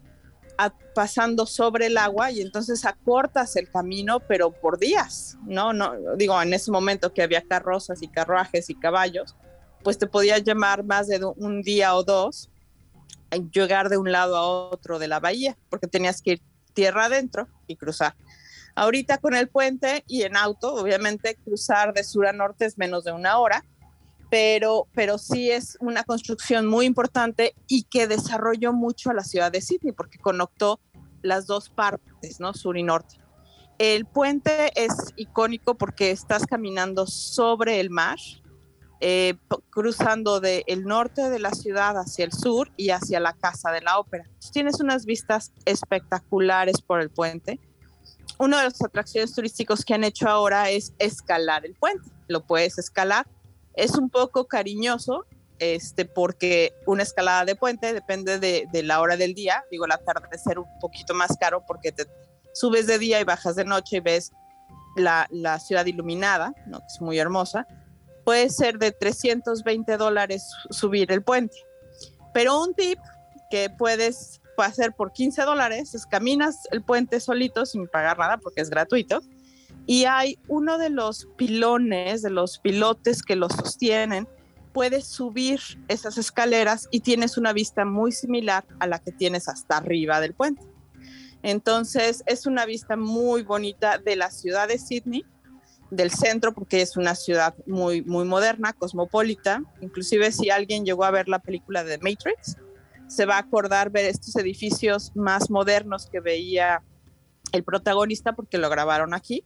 pasando 0.95 1.47
sobre 1.47 1.87
el 1.87 1.99
agua 1.99 2.31
y 2.31 2.41
entonces 2.41 2.85
acortas 2.85 3.57
el 3.57 3.69
camino, 3.69 4.21
pero 4.21 4.53
por 4.53 4.79
días, 4.79 5.37
¿no? 5.45 5.73
no 5.73 5.95
Digo, 6.17 6.41
en 6.41 6.55
ese 6.55 6.71
momento 6.71 7.12
que 7.12 7.23
había 7.23 7.43
carrozas 7.43 8.03
y 8.03 8.09
carruajes 8.09 8.71
y 8.71 8.76
caballos, 8.76 9.35
pues 9.83 9.99
te 9.99 10.07
podía 10.07 10.38
llamar 10.38 10.85
más 10.85 11.09
de 11.09 11.25
un 11.25 11.62
día 11.62 11.95
o 11.97 12.05
dos 12.05 12.50
llegar 13.37 13.88
de 13.88 13.99
un 13.99 14.12
lado 14.12 14.37
a 14.37 14.47
otro 14.47 14.99
de 14.99 15.09
la 15.09 15.21
bahía, 15.21 15.57
porque 15.69 15.87
tenías 15.87 16.23
que 16.23 16.33
ir 16.33 16.43
tierra 16.73 17.07
adentro 17.07 17.49
y 17.67 17.76
cruzar. 17.76 18.14
Ahorita 18.75 19.19
con 19.19 19.35
el 19.35 19.49
puente 19.49 20.05
y 20.09 20.23
en 20.23 20.37
auto, 20.37 20.75
obviamente 20.75 21.37
cruzar 21.45 21.95
de 21.95 22.03
sur 22.03 22.26
a 22.26 22.33
norte 22.33 22.64
es 22.64 22.76
menos 22.76 23.05
de 23.05 23.12
una 23.12 23.38
hora, 23.38 23.64
pero, 24.31 24.88
pero 24.95 25.17
sí 25.17 25.50
es 25.50 25.76
una 25.81 26.03
construcción 26.03 26.67
muy 26.67 26.87
importante 26.87 27.55
y 27.69 27.85
que 27.85 28.09
desarrolló 28.09 28.73
mucho 28.73 29.11
a 29.11 29.14
la 29.14 29.23
ciudad 29.23 29.53
de 29.53 29.61
Sydney 29.61 29.93
porque 29.93 30.19
conectó 30.19 30.81
las 31.23 31.47
dos 31.47 31.71
partes, 31.71 32.41
¿no? 32.41 32.53
Sur 32.53 32.76
y 32.76 32.83
norte. 32.83 33.17
El 33.79 34.07
puente 34.07 34.73
es 34.75 34.93
icónico 35.17 35.76
porque 35.76 36.11
estás 36.11 36.47
caminando 36.47 37.07
sobre 37.07 37.81
el 37.81 37.91
mar, 37.91 38.19
eh, 39.06 39.37
cruzando 39.68 40.40
del 40.40 40.84
norte 40.84 41.28
de 41.28 41.38
la 41.38 41.50
ciudad 41.50 41.99
hacia 41.99 42.25
el 42.25 42.32
sur 42.32 42.70
y 42.76 42.90
hacia 42.90 43.20
la 43.20 43.34
Casa 43.34 43.70
de 43.70 43.82
la 43.82 43.99
Ópera. 43.99 44.25
Tienes 44.52 44.80
unas 44.80 45.04
vistas 45.04 45.52
espectaculares 45.64 46.80
por 46.80 47.00
el 47.00 47.11
puente. 47.11 47.61
Una 48.38 48.58
de 48.58 48.64
las 48.64 48.82
atracciones 48.82 49.34
turísticas 49.34 49.84
que 49.84 49.94
han 49.94 50.04
hecho 50.04 50.28
ahora 50.28 50.70
es 50.70 50.94
escalar 50.99 51.66
el 51.66 51.75
puente. 51.75 52.08
Lo 52.28 52.46
puedes 52.46 52.78
escalar 52.78 53.26
es 53.75 53.96
un 53.96 54.08
poco 54.08 54.46
cariñoso, 54.46 55.26
este, 55.58 56.04
porque 56.04 56.73
una 56.87 57.02
escalada 57.02 57.44
de 57.44 57.56
puente 57.56 57.92
depende 57.92 58.38
de, 58.38 58.82
la 58.82 59.00
hora 59.00 59.16
del 59.16 59.34
día. 59.34 59.64
Digo, 59.70 59.87
la 59.87 59.99
tarde 59.99 60.28
de 60.30 60.38
ser 60.38 60.58
un 60.58 60.66
poquito 60.80 61.14
más 61.14 61.37
caro 61.38 61.64
porque 61.66 61.92
te 61.92 62.06
subes 62.54 62.87
de 62.87 62.99
día 62.99 63.20
y 63.20 63.25
bajas 63.25 63.56
de 63.56 63.64
noche 63.64 63.96
y 63.96 64.00
ves 64.00 64.32
la, 64.96 65.28
ciudad 65.58 65.87
iluminada, 65.87 66.54
¿no? 66.66 66.78
que 66.78 66.87
es 66.87 67.00
muy 67.00 67.18
hermosa. 67.18 67.66
Puede 68.25 68.50
ser 68.50 68.78
de 68.78 68.93
320 68.93 69.97
dólares 69.97 70.50
subir 70.71 71.12
el 71.12 71.23
puente. 71.23 71.57
Pero 72.33 72.61
un 72.62 72.75
tip 72.75 72.99
que 73.50 73.71
puedes 73.71 74.40
hacer 74.59 74.93
por 74.93 75.12
15 75.12 75.43
dólares 75.43 75.95
es 75.95 76.07
caminas 76.07 76.66
el 76.71 76.83
puente 76.83 77.21
solito 77.21 77.66
sin 77.66 77.88
pagar 77.88 78.19
nada 78.19 78.38
porque 78.38 78.61
es 78.61 78.71
gratuito 78.71 79.21
y 79.87 80.04
hay 80.04 80.38
uno 80.49 80.78
de 80.78 80.90
los 80.90 81.28
pilones, 81.37 82.23
de 82.23 82.31
los 82.31 82.59
pilotes 82.59 83.23
que 83.23 83.37
lo 83.37 83.49
sostienen, 83.49 84.26
puedes 84.73 85.07
subir 85.07 85.61
esas 85.88 86.16
escaleras 86.19 86.88
y 86.90 87.00
tienes 87.00 87.37
una 87.37 87.52
vista 87.52 87.85
muy 87.85 88.12
similar 88.12 88.64
a 88.81 88.87
la 88.87 88.99
que 88.99 89.12
tienes 89.12 89.49
hasta 89.49 89.76
arriba 89.76 90.21
del 90.21 90.35
puente. 90.35 90.62
Entonces 91.43 92.23
es 92.26 92.47
una 92.47 92.64
vista 92.64 92.97
muy 92.97 93.43
bonita 93.43 93.99
de 93.99 94.16
la 94.16 94.31
ciudad 94.31 94.69
de 94.69 94.78
Sydney, 94.78 95.25
del 95.96 96.10
centro, 96.10 96.54
porque 96.54 96.82
es 96.82 96.96
una 96.96 97.14
ciudad 97.14 97.54
muy, 97.66 98.02
muy 98.02 98.24
moderna, 98.24 98.72
cosmopolita. 98.72 99.62
Inclusive 99.80 100.32
si 100.32 100.50
alguien 100.50 100.84
llegó 100.84 101.04
a 101.04 101.10
ver 101.10 101.28
la 101.28 101.38
película 101.38 101.84
de 101.84 101.98
Matrix, 101.98 102.56
se 103.06 103.26
va 103.26 103.36
a 103.36 103.40
acordar 103.40 103.90
ver 103.90 104.06
estos 104.06 104.34
edificios 104.36 105.12
más 105.14 105.50
modernos 105.50 106.06
que 106.06 106.20
veía 106.20 106.82
el 107.52 107.62
protagonista 107.62 108.32
porque 108.32 108.58
lo 108.58 108.68
grabaron 108.68 109.14
aquí 109.14 109.44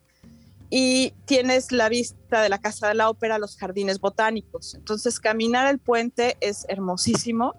y 0.70 1.12
tienes 1.24 1.72
la 1.72 1.88
vista 1.88 2.42
de 2.42 2.48
la 2.48 2.58
Casa 2.58 2.88
de 2.88 2.94
la 2.94 3.08
Ópera, 3.08 3.38
los 3.38 3.56
jardines 3.56 4.00
botánicos. 4.00 4.74
Entonces, 4.74 5.18
caminar 5.18 5.66
el 5.68 5.78
puente 5.78 6.36
es 6.40 6.66
hermosísimo. 6.68 7.54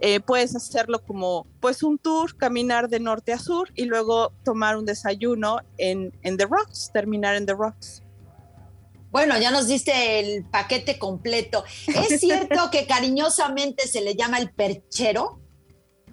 Eh, 0.00 0.20
puedes 0.20 0.54
hacerlo 0.56 1.02
como 1.04 1.46
pues 1.60 1.82
un 1.82 1.96
tour, 1.96 2.36
caminar 2.36 2.88
de 2.88 3.00
norte 3.00 3.32
a 3.32 3.38
sur 3.38 3.70
y 3.74 3.84
luego 3.84 4.32
tomar 4.44 4.76
un 4.76 4.84
desayuno 4.84 5.60
en, 5.78 6.12
en 6.22 6.36
The 6.36 6.46
Rocks, 6.46 6.90
terminar 6.92 7.36
en 7.36 7.46
The 7.46 7.54
Rocks. 7.54 8.01
Bueno, 9.12 9.38
ya 9.38 9.50
nos 9.50 9.68
diste 9.68 10.20
el 10.20 10.44
paquete 10.46 10.98
completo. 10.98 11.64
¿Es 11.86 12.18
cierto 12.18 12.70
que 12.72 12.86
cariñosamente 12.86 13.86
se 13.86 14.00
le 14.00 14.16
llama 14.16 14.38
el 14.38 14.50
perchero? 14.50 15.38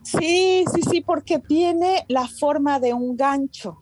Sí, 0.03 0.65
sí, 0.73 0.81
sí, 0.89 1.01
porque 1.01 1.39
tiene 1.39 2.05
la 2.09 2.27
forma 2.27 2.81
de 2.81 2.93
un 2.93 3.15
gancho. 3.15 3.77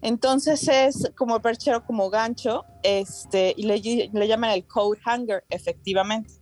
Entonces 0.00 0.66
es 0.66 1.12
como 1.16 1.40
perchero, 1.40 1.86
como 1.86 2.10
gancho, 2.10 2.64
este, 2.82 3.54
y 3.56 3.62
le, 3.62 3.80
llaman 4.26 4.50
el 4.50 4.66
coat 4.66 4.98
hanger, 5.04 5.44
efectivamente. 5.48 6.34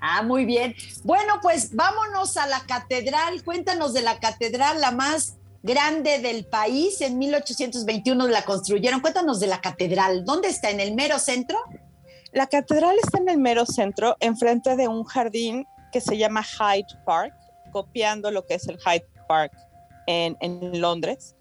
Ah, 0.00 0.22
muy 0.22 0.44
bien. 0.44 0.76
Bueno, 1.02 1.40
pues 1.42 1.74
vámonos 1.74 2.36
a 2.36 2.46
la 2.46 2.60
catedral. 2.60 3.42
Cuéntanos 3.42 3.92
de 3.92 4.02
la 4.02 4.20
catedral, 4.20 4.80
la 4.80 4.92
más 4.92 5.39
grande 5.62 6.18
del 6.20 6.46
país. 6.46 7.00
En 7.00 7.18
1821 7.18 8.28
la 8.28 8.44
construyeron. 8.44 9.00
Cuéntanos 9.00 9.40
de 9.40 9.46
la 9.46 9.60
catedral. 9.60 10.24
¿Dónde 10.24 10.48
está? 10.48 10.70
¿En 10.70 10.80
el 10.80 10.94
mero 10.94 11.18
centro? 11.18 11.58
La 12.32 12.46
catedral 12.46 12.96
está 13.02 13.18
en 13.18 13.28
el 13.28 13.38
mero 13.38 13.66
centro, 13.66 14.16
enfrente 14.20 14.76
de 14.76 14.86
un 14.86 15.04
jardín 15.04 15.66
que 15.90 16.00
se 16.00 16.16
llama 16.16 16.44
Hyde 16.44 16.86
Park, 17.04 17.34
copiando 17.72 18.30
lo 18.30 18.46
que 18.46 18.54
es 18.54 18.68
el 18.68 18.78
Hyde 18.78 19.06
Park 19.26 19.52
en, 20.06 20.36
Londres. 20.80 21.34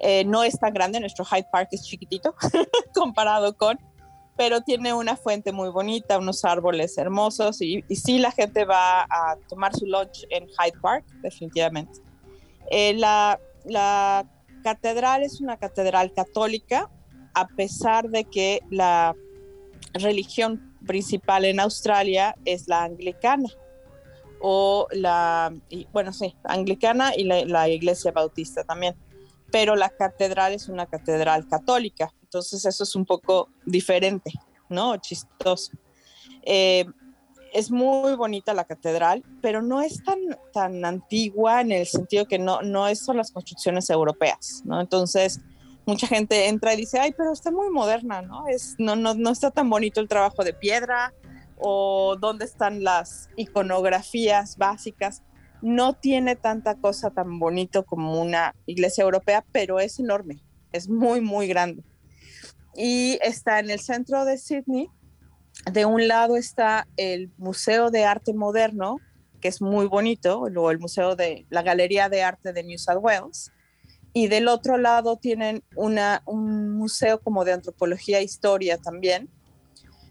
Eh, 0.00 0.24
no 0.24 0.44
es 0.44 0.58
tan 0.58 0.72
grande, 0.72 1.00
nuestro 1.00 1.24
Hyde 1.24 1.48
Park 1.50 1.70
es 1.72 1.82
chiquitito 1.82 2.36
comparado 2.94 3.56
con, 3.56 3.80
pero 4.36 4.60
tiene 4.60 4.94
una 4.94 5.16
fuente 5.16 5.50
muy 5.50 5.70
bonita, 5.70 6.18
unos 6.18 6.44
árboles 6.44 6.96
hermosos 6.98 7.60
y, 7.60 7.84
y 7.88 7.96
sí 7.96 8.20
la 8.20 8.30
gente 8.30 8.64
va 8.64 9.02
a 9.02 9.36
tomar 9.48 9.74
su 9.74 9.86
lunch 9.86 10.24
en 10.30 10.46
Hyde 10.46 10.78
Park, 10.80 11.04
definitivamente. 11.20 12.00
Eh, 12.70 12.94
la, 12.94 13.40
la 13.68 14.28
catedral 14.62 15.22
es 15.22 15.40
una 15.40 15.56
catedral 15.56 16.12
católica, 16.12 16.90
a 17.34 17.46
pesar 17.48 18.08
de 18.08 18.24
que 18.24 18.60
la 18.70 19.14
religión 19.94 20.76
principal 20.86 21.44
en 21.44 21.60
Australia 21.60 22.34
es 22.44 22.68
la 22.68 22.84
anglicana 22.84 23.48
o 24.40 24.86
la, 24.92 25.52
bueno, 25.92 26.12
sí, 26.12 26.34
anglicana 26.44 27.12
y 27.16 27.24
la 27.24 27.68
iglesia 27.68 28.12
bautista 28.12 28.64
también 28.64 28.94
pero 29.50 29.76
la 29.76 29.88
catedral 29.88 30.52
es 30.52 30.68
una 30.68 30.86
catedral 30.86 31.46
católica, 31.48 32.12
entonces 32.22 32.64
eso 32.64 32.84
es 32.84 32.94
un 32.94 33.04
poco 33.04 33.48
diferente, 33.64 34.32
¿no? 34.68 34.96
Chistoso. 34.98 35.72
Eh, 36.42 36.84
es 37.52 37.70
muy 37.70 38.14
bonita 38.14 38.54
la 38.54 38.64
catedral, 38.64 39.24
pero 39.40 39.62
no 39.62 39.80
es 39.80 40.02
tan, 40.02 40.18
tan 40.52 40.84
antigua 40.84 41.60
en 41.60 41.72
el 41.72 41.86
sentido 41.86 42.26
que 42.26 42.38
no, 42.38 42.62
no 42.62 42.94
son 42.94 43.16
las 43.16 43.30
construcciones 43.30 43.90
europeas, 43.90 44.62
¿no? 44.64 44.80
Entonces, 44.80 45.40
mucha 45.86 46.06
gente 46.06 46.48
entra 46.48 46.74
y 46.74 46.78
dice, 46.78 46.98
ay, 46.98 47.14
pero 47.16 47.32
está 47.32 47.50
muy 47.50 47.70
moderna, 47.70 48.22
¿no? 48.22 48.46
Es, 48.48 48.74
no, 48.78 48.96
no, 48.96 49.14
no 49.14 49.30
está 49.30 49.50
tan 49.50 49.70
bonito 49.70 50.00
el 50.00 50.08
trabajo 50.08 50.44
de 50.44 50.52
piedra 50.52 51.14
o 51.56 52.16
dónde 52.20 52.44
están 52.44 52.84
las 52.84 53.28
iconografías 53.36 54.56
básicas 54.56 55.22
no 55.62 55.94
tiene 55.94 56.36
tanta 56.36 56.76
cosa 56.76 57.10
tan 57.10 57.38
bonito 57.38 57.84
como 57.84 58.20
una 58.20 58.54
iglesia 58.66 59.02
europea, 59.02 59.44
pero 59.52 59.80
es 59.80 59.98
enorme, 59.98 60.40
es 60.72 60.88
muy, 60.88 61.20
muy 61.20 61.48
grande. 61.48 61.82
Y 62.74 63.18
está 63.22 63.58
en 63.58 63.70
el 63.70 63.80
centro 63.80 64.24
de 64.24 64.38
Sydney. 64.38 64.88
De 65.72 65.84
un 65.84 66.08
lado 66.08 66.36
está 66.36 66.86
el 66.96 67.30
Museo 67.36 67.90
de 67.90 68.04
Arte 68.04 68.32
Moderno, 68.32 68.98
que 69.40 69.48
es 69.48 69.60
muy 69.60 69.86
bonito, 69.86 70.48
luego 70.48 70.70
el 70.70 70.78
Museo 70.78 71.16
de 71.16 71.46
la 71.50 71.62
Galería 71.62 72.08
de 72.08 72.22
Arte 72.22 72.52
de 72.52 72.62
New 72.62 72.78
South 72.78 73.00
Wales. 73.00 73.52
Y 74.12 74.28
del 74.28 74.48
otro 74.48 74.78
lado 74.78 75.16
tienen 75.16 75.62
una, 75.76 76.22
un 76.24 76.70
museo 76.70 77.20
como 77.20 77.44
de 77.44 77.52
antropología 77.52 78.18
e 78.18 78.24
historia 78.24 78.78
también. 78.78 79.28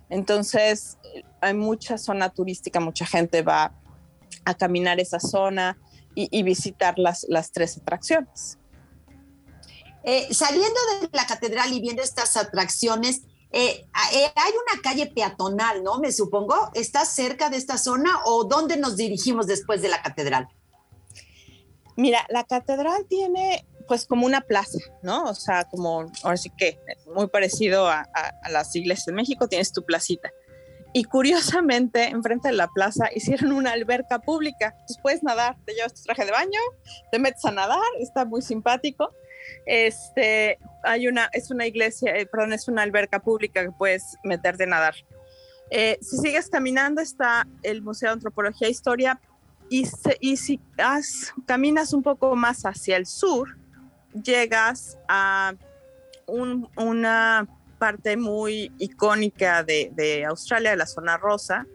Entonces 0.10 0.98
hay 1.42 1.54
mucha 1.54 1.98
zona 1.98 2.30
turística, 2.30 2.80
mucha 2.80 3.06
gente 3.06 3.42
va 3.42 3.74
a 4.46 4.54
caminar 4.54 5.00
esa 5.00 5.20
zona 5.20 5.78
y, 6.16 6.42
visitar 6.42 6.98
las, 6.98 7.26
las 7.30 7.52
tres 7.52 7.78
atracciones. 7.78 8.58
Eh, 10.04 10.34
saliendo 10.34 10.80
de 11.02 11.10
la 11.12 11.28
catedral 11.28 11.72
y 11.72 11.80
viendo 11.80 12.02
estas 12.02 12.38
atracciones, 12.38 13.22
Eh, 13.60 13.88
eh, 14.14 14.32
hay 14.36 14.52
una 14.52 14.82
calle 14.84 15.08
peatonal, 15.08 15.84
¿no? 15.84 15.98
Me 15.98 16.12
supongo. 16.12 16.70
¿Está 16.76 17.06
cerca 17.06 17.50
de 17.50 17.58
esta 17.58 17.80
zona 17.80 18.12
o 18.26 18.44
dónde 18.44 18.78
nos 18.78 18.96
dirigimos 18.98 19.48
después 19.48 19.82
de 19.82 19.90
la 19.90 20.04
catedral? 20.04 20.48
Mira, 21.96 22.24
la 22.30 22.44
catedral 22.44 23.08
tiene 23.10 23.66
pues 23.88 24.06
como 24.06 24.28
una 24.28 24.42
plaza, 24.42 24.78
¿no? 25.02 25.24
O 25.24 25.34
sea, 25.34 25.64
como, 25.64 26.06
ahora 26.22 26.38
sí 26.38 26.52
que, 26.56 26.78
muy 27.16 27.28
parecido 27.30 27.88
a, 27.88 28.02
a 28.44 28.50
las 28.52 28.76
iglesias 28.76 29.08
de 29.08 29.14
México, 29.14 29.48
tienes 29.48 29.72
tu 29.72 29.84
placita. 29.84 30.30
Y 30.94 31.06
curiosamente, 31.06 32.04
enfrente 32.10 32.50
de 32.50 32.54
la 32.54 32.68
plaza 32.68 33.10
hicieron 33.16 33.54
una 33.54 33.72
alberca 33.72 34.20
pública. 34.20 34.68
Entonces 34.68 35.00
puedes 35.02 35.24
nadar, 35.24 35.58
te 35.66 35.74
llevas 35.74 35.96
tu 35.96 36.04
traje 36.04 36.26
de 36.26 36.32
baño, 36.32 36.60
te 37.12 37.18
metes 37.18 37.44
a 37.46 37.52
nadar, 37.52 37.82
está 38.00 38.24
muy 38.24 38.44
simpático. 38.44 39.12
Este, 39.66 40.60
hay 40.84 41.08
una, 41.08 41.30
es 41.34 41.52
una 41.52 41.66
iglesia, 41.66 42.16
eh, 42.16 42.26
perdón, 42.26 42.54
es 42.54 42.68
una 42.68 42.84
alberca 42.84 43.20
pública 43.20 43.64
que 43.64 43.72
puedes 43.72 44.18
meterte 44.24 44.64
a 44.64 44.68
nadar. 44.68 44.96
Eh, 45.70 45.98
si 46.02 46.18
sigues 46.18 46.50
caminando 46.50 47.02
está 47.02 47.46
el 47.64 47.82
Museo 47.82 48.10
de 48.10 48.14
Antropología 48.14 48.68
e 48.68 48.72
Historia 48.72 49.20
y, 49.70 49.86
y 50.22 50.38
si 50.38 50.62
caminas 51.46 51.94
un 51.94 52.04
poco 52.04 52.36
más 52.36 52.64
hacia 52.66 52.96
el 52.96 53.06
sur, 53.06 53.58
llegas 54.24 54.98
a 55.08 55.56
una 56.28 57.48
parte 57.78 58.18
muy 58.18 58.72
icónica 58.80 59.64
de, 59.64 60.26
Australia, 60.28 60.72
de 60.72 60.78
la 60.78 60.86
zona 60.86 61.18
rosa, 61.18 61.68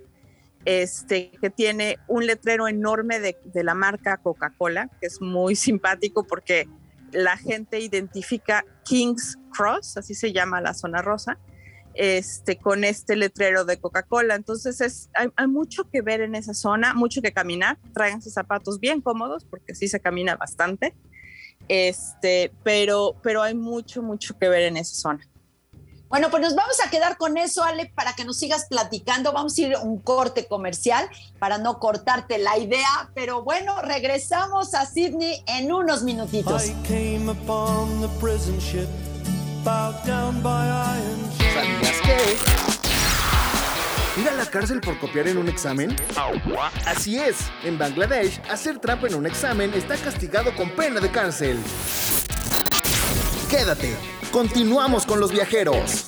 este, 0.64 1.30
que 1.40 1.50
tiene 1.50 1.98
un 2.08 2.26
letrero 2.26 2.68
enorme 2.68 3.20
de, 3.20 3.36
de 3.44 3.64
la 3.64 3.74
marca 3.74 4.16
Coca-Cola, 4.16 4.88
que 5.00 5.06
es 5.06 5.20
muy 5.20 5.54
simpático 5.56 6.24
porque 6.24 6.68
la 7.12 7.36
gente 7.36 7.78
identifica 7.80 8.64
King's 8.84 9.38
Cross, 9.50 9.96
así 9.96 10.14
se 10.14 10.32
llama 10.32 10.60
la 10.60 10.74
zona 10.74 11.02
rosa, 11.02 11.38
este, 11.94 12.56
con 12.56 12.84
este 12.84 13.16
letrero 13.16 13.64
de 13.64 13.78
Coca-Cola. 13.78 14.34
Entonces 14.34 14.80
es, 14.80 15.10
hay, 15.14 15.46
mucho 15.46 15.88
que 15.90 16.02
ver 16.02 16.20
en 16.20 16.34
esa 16.34 16.54
zona, 16.54 16.94
mucho 16.94 17.22
que 17.22 17.32
caminar. 17.32 17.78
Tráiganse 17.94 18.30
zapatos 18.30 18.80
bien 18.80 19.00
cómodos 19.00 19.44
porque 19.44 19.74
sí 19.74 19.88
se 19.88 20.00
camina 20.00 20.36
bastante. 20.36 20.94
Este, 21.68 22.52
pero, 22.64 23.16
pero 23.22 23.42
hay 23.42 23.54
mucho, 23.54 24.02
mucho 24.02 24.38
que 24.38 24.48
ver 24.48 24.62
en 24.62 24.76
esa 24.76 24.94
zona. 24.94 25.28
Bueno, 26.12 26.28
pues 26.28 26.42
nos 26.42 26.54
vamos 26.54 26.76
a 26.86 26.90
quedar 26.90 27.16
con 27.16 27.38
eso, 27.38 27.64
Ale, 27.64 27.90
para 27.94 28.12
que 28.12 28.26
nos 28.26 28.38
sigas 28.38 28.66
platicando. 28.68 29.32
Vamos 29.32 29.56
a 29.56 29.60
ir 29.62 29.74
a 29.74 29.80
un 29.80 29.98
corte 29.98 30.46
comercial 30.46 31.08
para 31.38 31.56
no 31.56 31.78
cortarte 31.78 32.36
la 32.36 32.58
idea, 32.58 33.10
pero 33.14 33.42
bueno, 33.42 33.80
regresamos 33.80 34.74
a 34.74 34.84
Sydney 34.84 35.42
en 35.46 35.72
unos 35.72 36.02
minutitos. 36.02 36.64
¿Sabías 41.54 41.96
que? 42.02 42.36
¿Ir 44.20 44.28
a 44.28 44.34
la 44.34 44.44
cárcel 44.44 44.82
por 44.82 44.98
copiar 44.98 45.28
en 45.28 45.38
un 45.38 45.48
examen? 45.48 45.96
Así 46.84 47.18
es, 47.18 47.36
en 47.64 47.78
Bangladesh, 47.78 48.38
hacer 48.50 48.78
trampa 48.80 49.06
en 49.06 49.14
un 49.14 49.24
examen 49.24 49.72
está 49.72 49.96
castigado 49.96 50.54
con 50.54 50.68
pena 50.72 51.00
de 51.00 51.10
cárcel. 51.10 51.58
Quédate, 53.52 53.94
Continuamos 54.30 55.04
con 55.04 55.20
los 55.20 55.30
viajeros. 55.30 56.06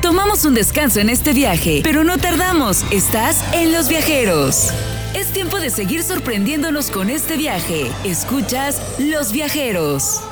Tomamos 0.00 0.46
un 0.46 0.54
descanso 0.54 0.98
en 0.98 1.10
este 1.10 1.34
viaje, 1.34 1.82
pero 1.84 2.04
no 2.04 2.16
tardamos. 2.16 2.90
Estás 2.90 3.44
en 3.52 3.70
los 3.70 3.86
viajeros. 3.86 4.70
Es 5.14 5.26
tiempo 5.34 5.60
de 5.60 5.68
seguir 5.68 6.02
sorprendiéndonos 6.02 6.90
con 6.90 7.10
este 7.10 7.36
viaje. 7.36 7.92
Escuchas 8.02 8.80
Los 8.98 9.30
Viajeros. 9.32 10.22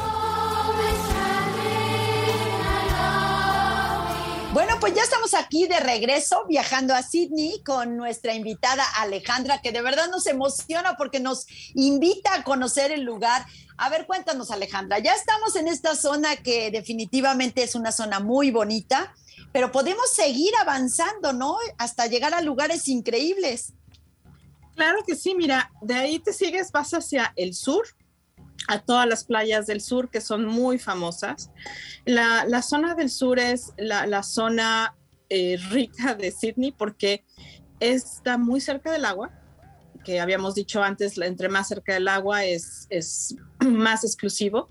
Pues 4.81 4.95
ya 4.95 5.03
estamos 5.03 5.35
aquí 5.35 5.67
de 5.67 5.79
regreso 5.79 6.47
viajando 6.49 6.95
a 6.95 7.03
Sydney 7.03 7.63
con 7.65 7.99
nuestra 7.99 8.33
invitada 8.33 8.83
Alejandra, 8.97 9.61
que 9.61 9.73
de 9.73 9.83
verdad 9.83 10.09
nos 10.11 10.27
emociona 10.27 10.97
porque 10.97 11.21
nos 11.21 11.47
invita 11.75 12.33
a 12.33 12.45
conocer 12.45 12.91
el 12.91 13.03
lugar. 13.03 13.45
A 13.77 13.91
ver, 13.91 14.07
cuéntanos 14.07 14.51
Alejandra, 14.51 14.99
ya 14.99 15.13
estamos 15.13 15.55
en 15.57 15.69
esta 15.69 15.95
zona 15.95 16.37
que 16.37 16.71
definitivamente 16.71 17.63
es 17.63 17.75
una 17.75 17.93
zona 17.93 18.21
muy 18.21 18.51
bonita, 18.51 19.15
pero 19.53 19.71
podemos 19.71 20.11
seguir 20.13 20.53
avanzando, 20.59 21.35
¿no? 21.35 21.59
Hasta 21.77 22.07
llegar 22.07 22.33
a 22.33 22.41
lugares 22.41 22.89
increíbles. 22.89 23.75
Claro 24.77 25.05
que 25.07 25.15
sí, 25.15 25.35
mira, 25.35 25.71
de 25.83 25.95
ahí 25.95 26.21
te 26.21 26.33
sigues, 26.33 26.73
vas 26.73 26.93
hacia 26.93 27.35
el 27.37 27.53
sur, 27.53 27.87
a 28.69 28.81
todas 28.81 29.07
las 29.07 29.25
playas 29.25 29.67
del 29.67 29.81
sur 29.81 30.11
que 30.11 30.21
son 30.21 30.45
muy 30.45 30.79
famosas. 30.79 31.51
La, 32.05 32.63
zona 32.63 32.95
del 32.95 33.11
sur 33.11 33.39
es 33.39 33.73
la, 33.79 34.23
zona 34.23 34.95
eh, 35.29 35.59
rica 35.71 36.15
de 36.15 36.31
Sydney 36.31 36.73
porque 36.73 37.25
está 37.81 38.39
muy 38.39 38.61
cerca 38.61 38.93
del 38.93 39.05
agua, 39.05 39.31
que 40.05 40.21
habíamos 40.21 40.55
dicho 40.55 40.83
antes, 40.83 41.19
entre 41.19 41.49
más 41.49 41.69
cerca 41.69 41.95
del 41.95 42.09
agua 42.09 42.45
es, 42.45 42.87
es 42.91 43.35
más 43.61 44.05
exclusivo, 44.05 44.69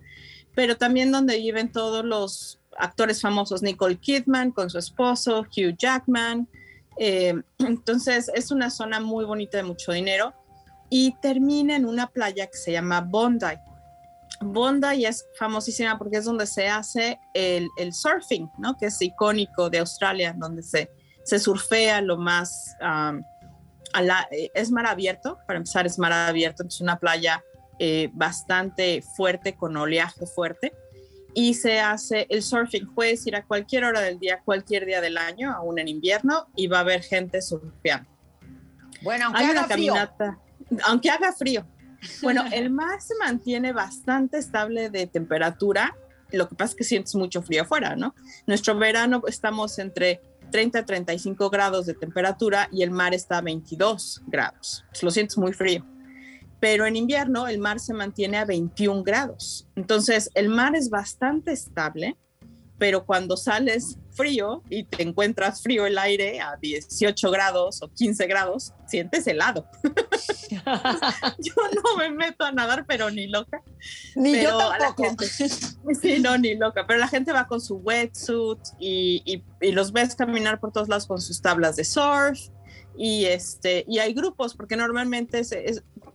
pero 0.56 0.78
también 0.78 1.12
donde 1.12 1.38
viven 1.38 1.71
todos 1.71 2.04
los 2.06 2.60
actores 2.78 3.21
famosos, 3.21 3.62
Nicole 3.62 3.97
Kidman 3.97 4.52
con 4.52 4.69
su 4.69 4.78
esposo, 4.78 5.41
Hugh 5.41 5.75
Jackman. 5.78 6.47
Eh, 6.97 7.34
entonces 7.60 8.32
es 8.34 8.52
una 8.52 8.69
zona 8.69 8.99
muy 8.99 9.25
bonita 9.25 9.58
de 9.58 9.63
mucho 9.63 9.91
dinero 9.91 10.34
y 10.89 11.15
termina 11.21 11.75
en 11.75 11.86
una 11.86 12.08
playa 12.08 12.47
que 12.47 12.58
se 12.58 12.71
llama 12.71 13.02
Bondi. 13.02 13.45
Bondi 14.41 15.06
es 15.06 15.25
famosísima 15.38 15.97
porque 15.97 16.17
es 16.17 16.25
donde 16.25 16.45
se 16.47 16.67
hace 16.67 17.19
el, 17.34 17.69
surfing, 17.91 18.49
¿no? 18.58 18.78
Que 18.78 18.88
es 18.88 19.02
icónico 19.02 19.69
de 19.69 19.80
Australia, 19.80 20.34
donde 20.38 20.63
se, 20.63 20.89
se 21.23 21.39
surfea 21.39 22.02
lo 22.02 22.17
más... 22.17 22.75
Eh, 24.32 24.52
es 24.54 24.69
mar 24.71 24.86
abierto, 24.86 25.39
para 25.47 25.58
empezar 25.58 25.88
es 25.88 25.97
mar 25.97 26.13
abierto, 26.13 26.63
es 26.63 26.80
una 26.80 26.99
playa 26.99 27.43
eh, 27.80 28.10
bastante 28.13 29.02
fuerte, 29.02 29.56
con 29.56 29.75
oleaje 29.75 30.28
fuerte, 30.28 30.73
y 31.34 31.56
se 31.56 31.80
hace 31.80 32.28
el 32.30 32.43
surfing. 32.43 32.93
Puedes 32.93 33.25
ir 33.25 33.36
a 33.36 33.43
cualquier 33.43 33.86
hora 33.86 34.02
del 34.02 34.19
día, 34.19 34.41
cualquier 34.43 34.86
día 34.86 35.02
del 35.02 35.17
año, 35.17 35.52
aún 35.52 35.80
en 35.80 35.88
invierno, 35.88 36.47
y 36.56 36.67
va 36.67 36.78
a 36.78 36.82
haber 36.82 37.02
gente 37.02 37.41
surfeando. 37.41 38.10
Bueno, 39.02 39.25
aunque 39.28 39.43
haga 39.43 39.67
caminata, 39.67 40.39
frío. 40.67 40.80
aunque 40.86 41.10
haga 41.10 41.34
frío, 41.34 41.65
bueno, 42.22 42.44
el 42.52 42.70
mar 42.70 43.02
se 43.02 43.16
mantiene 43.16 43.74
bastante 43.74 44.38
estable 44.38 44.90
de 44.90 45.08
temperatura. 45.08 45.96
Lo 46.32 46.48
que 46.48 46.56
pasa 46.56 46.72
es 46.72 46.76
que 46.76 46.84
sientes 46.84 47.16
mucho 47.16 47.42
frío 47.42 47.64
afuera, 47.64 47.96
¿no? 47.96 48.16
Nuestro 48.46 48.78
verano 48.78 49.22
estamos 49.28 49.80
entre 49.80 50.22
30 50.52 50.80
a 50.80 50.86
35 50.86 51.50
grados 51.50 51.86
de 51.86 51.94
temperatura 51.94 52.70
y 52.72 52.84
el 52.84 52.92
mar 52.92 53.14
está 53.14 53.38
a 53.38 53.42
22 53.42 54.24
grados. 54.28 54.86
lo 55.02 55.12
sientes 55.12 55.38
muy 55.38 55.54
frío. 55.54 55.86
Pero 56.60 56.86
en 56.86 56.96
invierno 56.96 57.48
el 57.48 57.60
mar 57.60 57.80
se 57.80 57.94
mantiene 57.94 58.38
a 58.38 58.46
21 58.46 59.04
grados. 59.04 59.68
Entonces 59.76 60.30
el 60.34 60.50
mar 60.50 60.76
es 60.76 60.90
bastante 60.90 61.52
estable 61.52 62.18
pero 62.80 63.06
cuando 63.06 63.38
sales 63.38 64.00
frío 64.19 64.62
y 64.69 64.84
te 64.84 65.01
encuentras 65.01 65.63
frío 65.63 65.86
el 65.86 65.97
aire 65.97 66.41
a 66.41 66.58
18 66.58 67.32
grados 67.32 67.82
o 67.82 67.88
15 67.88 68.27
grados, 68.27 68.73
sientes 68.86 69.25
helado. 69.27 69.65
yo 71.39 71.53
no 71.55 71.97
me 71.97 72.10
meto 72.12 72.43
a 72.43 72.51
nadar, 72.51 72.86
pero 72.86 73.10
ni 73.10 73.27
loca. 73.27 73.63
Ni 74.15 74.43
yo 74.43 74.58
tampoco. 74.77 75.23
sí, 76.01 76.19
no, 76.19 76.38
ni 76.38 76.55
loca. 76.55 76.86
Pero 76.86 76.99
la 76.99 77.08
gente 77.08 77.32
va 77.32 77.47
con 77.47 77.62
su 77.62 77.77
wetsuit 77.77 78.60
y, 78.77 79.23
y, 79.62 79.71
los 79.71 79.93
ves 79.93 80.15
caminar 80.15 80.60
por 80.60 80.73
todos 80.73 80.89
lados 80.89 81.08
con 81.08 81.21
sus 81.21 81.41
tablas 81.41 81.77
de 81.77 81.86
surf. 81.86 82.39
Y, 82.97 83.23
este, 83.23 83.86
y 83.88 83.99
hay 83.99 84.13
grupos, 84.13 84.53
porque 84.53 84.75
normalmente 84.75 85.43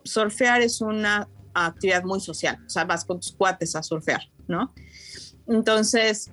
surfear 0.03 0.61
es 0.61 0.83
una 0.83 1.27
actividad 1.55 2.05
muy 2.05 2.21
social. 2.21 2.63
O 2.67 2.69
sea, 2.69 2.85
vas 2.85 3.07
con 3.07 3.19
tus 3.19 3.33
cuates 3.33 3.75
a 3.75 3.83
surfear, 3.83 4.21
¿no? 4.47 4.75
Entonces, 5.47 6.31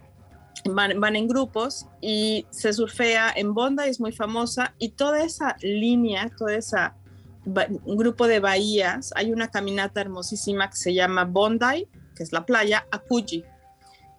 van, 0.66 1.16
en 1.16 1.28
grupos 1.28 1.88
y 2.02 2.46
se 2.50 2.74
surfea 2.74 3.32
en 3.36 3.54
Bondi, 3.54 3.84
es 3.84 4.00
muy 4.00 4.12
famosa, 4.12 4.74
y 4.78 4.90
toda 4.90 5.24
esa 5.24 5.56
línea, 5.62 6.32
toda 6.38 6.56
esa 6.56 6.96
grupo 7.44 8.28
de 8.28 8.40
bahías, 8.40 9.12
hay 9.16 9.32
una 9.32 9.50
caminata 9.50 10.00
hermosísima 10.00 10.70
que 10.70 10.76
se 10.76 10.94
llama 10.94 11.26
Bondi, 11.26 11.88
que 12.16 12.24
es 12.24 12.32
la 12.32 12.46
playa, 12.46 12.86
a 12.92 13.00
Coogee, 13.00 13.44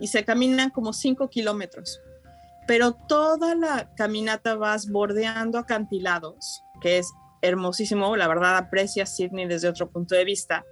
y 0.00 0.08
se 0.08 0.24
caminan 0.24 0.70
como 0.70 0.92
5 0.92 1.28
kilómetros, 1.30 2.00
pero 2.66 2.92
toda 2.92 3.54
la 3.54 3.94
caminata 3.94 4.56
vas 4.56 4.90
bordeando 4.90 5.58
acantilados, 5.58 6.62
que 6.80 6.98
es 6.98 7.12
hermosísimo, 7.42 8.16
la 8.16 8.28
verdad 8.28 8.56
aprecia 8.56 9.06
Sydney 9.06 9.46
desde 9.46 9.68
otro 9.68 9.90
punto 9.90 10.14
de 10.14 10.24
vista. 10.24 10.64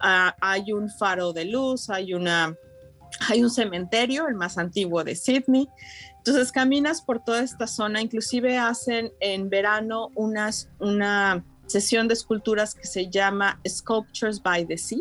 Ah, 0.00 0.36
hay 0.40 0.72
un 0.72 0.90
faro 0.90 1.32
de 1.32 1.44
luz, 1.44 1.90
hay 1.90 2.14
una 2.14 2.56
hay 3.28 3.42
un 3.42 3.50
cementerio, 3.50 4.28
el 4.28 4.34
más 4.34 4.58
antiguo 4.58 5.04
de 5.04 5.14
Sydney. 5.14 5.68
Entonces 6.18 6.52
caminas 6.52 7.02
por 7.02 7.24
toda 7.24 7.42
esta 7.42 7.66
zona, 7.66 8.00
inclusive 8.00 8.58
hacen 8.58 9.12
en 9.20 9.48
verano 9.48 10.10
unas, 10.14 10.68
una 10.78 11.44
sesión 11.66 12.08
de 12.08 12.14
esculturas 12.14 12.74
que 12.74 12.86
se 12.86 13.08
llama 13.08 13.60
Sculptures 13.66 14.42
by 14.42 14.66
the 14.66 14.78
Sea 14.78 14.98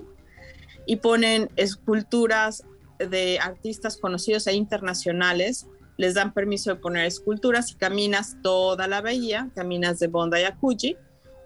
y 0.86 0.98
ponen 0.98 1.50
esculturas 1.56 2.64
de 2.98 3.40
artistas 3.40 3.98
conocidos 3.98 4.48
e 4.48 4.54
internacionales 4.54 5.68
les 5.98 6.14
dan 6.14 6.34
permiso 6.34 6.70
de 6.70 6.76
poner 6.78 7.06
esculturas 7.06 7.72
y 7.72 7.76
caminas 7.76 8.38
toda 8.42 8.88
la 8.88 9.02
bahía, 9.02 9.50
caminas 9.56 10.00
de 10.00 10.08
Bondi 10.08 10.44
a 10.44 10.56
Coogee, 10.56 10.98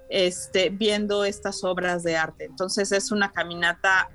este, 0.10 0.70
viendo 0.70 1.24
estas 1.24 1.64
obras 1.64 2.04
de 2.04 2.18
arte. 2.18 2.46
Entonces 2.46 2.92
es 2.92 3.12
una 3.12 3.32
caminata 3.32 4.10